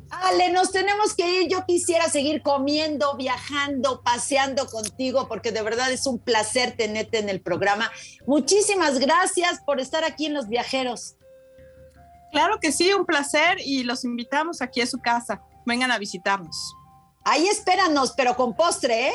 Ale, 0.09 0.51
nos 0.51 0.71
tenemos 0.71 1.13
que 1.13 1.41
ir. 1.41 1.49
Yo 1.49 1.65
quisiera 1.65 2.09
seguir 2.09 2.41
comiendo, 2.41 3.15
viajando, 3.15 4.01
paseando 4.01 4.67
contigo, 4.67 5.27
porque 5.27 5.51
de 5.51 5.61
verdad 5.61 5.91
es 5.91 6.07
un 6.07 6.19
placer 6.19 6.75
tenerte 6.75 7.19
en 7.19 7.29
el 7.29 7.41
programa. 7.41 7.91
Muchísimas 8.25 8.99
gracias 8.99 9.59
por 9.65 9.79
estar 9.79 10.03
aquí 10.03 10.27
en 10.27 10.33
Los 10.33 10.47
Viajeros. 10.47 11.15
Claro 12.31 12.59
que 12.59 12.71
sí, 12.71 12.93
un 12.93 13.05
placer 13.05 13.57
y 13.59 13.83
los 13.83 14.03
invitamos 14.03 14.61
aquí 14.61 14.81
a 14.81 14.87
su 14.87 14.99
casa. 14.99 15.41
Vengan 15.65 15.91
a 15.91 15.97
visitarnos. 15.97 16.73
Ahí 17.23 17.47
espéranos, 17.47 18.13
pero 18.15 18.35
con 18.35 18.55
postre, 18.55 19.09
¿eh? 19.09 19.13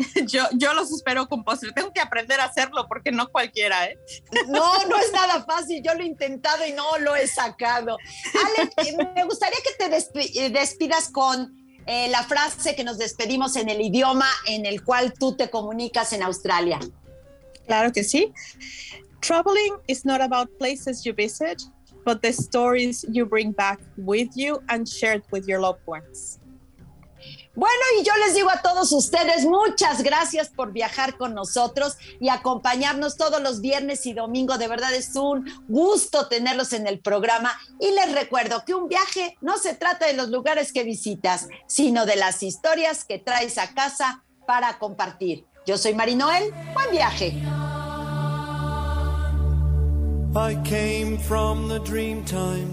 yo, 0.26 0.44
yo 0.54 0.72
los 0.74 0.92
espero 0.92 1.28
con 1.28 1.44
postre. 1.44 1.72
Tengo 1.72 1.92
que 1.92 2.00
aprender 2.00 2.40
a 2.40 2.44
hacerlo 2.44 2.86
porque 2.88 3.12
no 3.12 3.28
cualquiera, 3.28 3.86
¿eh? 3.86 3.98
No, 4.48 4.86
no 4.86 4.98
es 4.98 5.12
nada 5.12 5.44
fácil. 5.44 5.82
Yo 5.82 5.94
lo 5.94 6.00
he 6.00 6.06
intentado 6.06 6.66
y 6.66 6.72
no 6.72 6.98
lo 6.98 7.14
he 7.16 7.26
sacado. 7.26 7.96
Ale, 8.34 8.70
eh, 8.88 8.96
me 9.14 9.24
gustaría 9.24 9.58
que 9.64 9.84
te 9.84 10.44
eh, 10.44 10.50
despidas 10.50 11.08
con 11.08 11.56
eh, 11.86 12.08
la 12.08 12.22
frase 12.22 12.74
que 12.74 12.84
nos 12.84 12.98
despedimos 12.98 13.56
en 13.56 13.68
el 13.68 13.80
idioma 13.80 14.28
en 14.46 14.66
el 14.66 14.84
cual 14.84 15.12
tú 15.12 15.36
te 15.36 15.50
comunicas 15.50 16.12
en 16.12 16.22
Australia. 16.22 16.78
Claro 17.66 17.92
que 17.92 18.04
sí. 18.04 18.32
Traveling 19.20 19.76
is 19.86 20.04
not 20.04 20.20
about 20.20 20.48
places 20.58 21.04
you 21.04 21.12
visit, 21.12 21.62
but 22.04 22.22
the 22.22 22.32
stories 22.32 23.04
you 23.10 23.26
bring 23.26 23.52
back 23.52 23.78
with 23.96 24.30
you 24.34 24.60
and 24.68 24.88
shared 24.88 25.22
with 25.30 25.46
your 25.46 25.60
loved 25.60 25.86
ones. 25.86 26.39
Bueno, 27.60 27.84
y 28.00 28.04
yo 28.04 28.12
les 28.24 28.34
digo 28.34 28.48
a 28.48 28.62
todos 28.62 28.90
ustedes, 28.90 29.44
muchas 29.44 30.02
gracias 30.02 30.48
por 30.48 30.72
viajar 30.72 31.18
con 31.18 31.34
nosotros 31.34 31.98
y 32.18 32.30
acompañarnos 32.30 33.18
todos 33.18 33.42
los 33.42 33.60
viernes 33.60 34.06
y 34.06 34.14
domingo. 34.14 34.56
De 34.56 34.66
verdad 34.66 34.94
es 34.94 35.14
un 35.14 35.44
gusto 35.68 36.26
tenerlos 36.26 36.72
en 36.72 36.86
el 36.86 37.00
programa. 37.00 37.52
Y 37.78 37.90
les 37.90 38.14
recuerdo 38.14 38.64
que 38.64 38.72
un 38.72 38.88
viaje 38.88 39.36
no 39.42 39.58
se 39.58 39.74
trata 39.74 40.06
de 40.06 40.14
los 40.14 40.30
lugares 40.30 40.72
que 40.72 40.84
visitas, 40.84 41.48
sino 41.66 42.06
de 42.06 42.16
las 42.16 42.42
historias 42.42 43.04
que 43.04 43.18
traes 43.18 43.58
a 43.58 43.74
casa 43.74 44.24
para 44.46 44.78
compartir. 44.78 45.44
Yo 45.66 45.76
soy 45.76 45.92
Marinoel, 45.92 46.54
buen 46.72 46.90
viaje. 46.90 47.42
I 50.34 50.56
came 50.64 51.18
from 51.18 51.68
the 51.68 51.80
dream 51.80 52.24
time, 52.24 52.72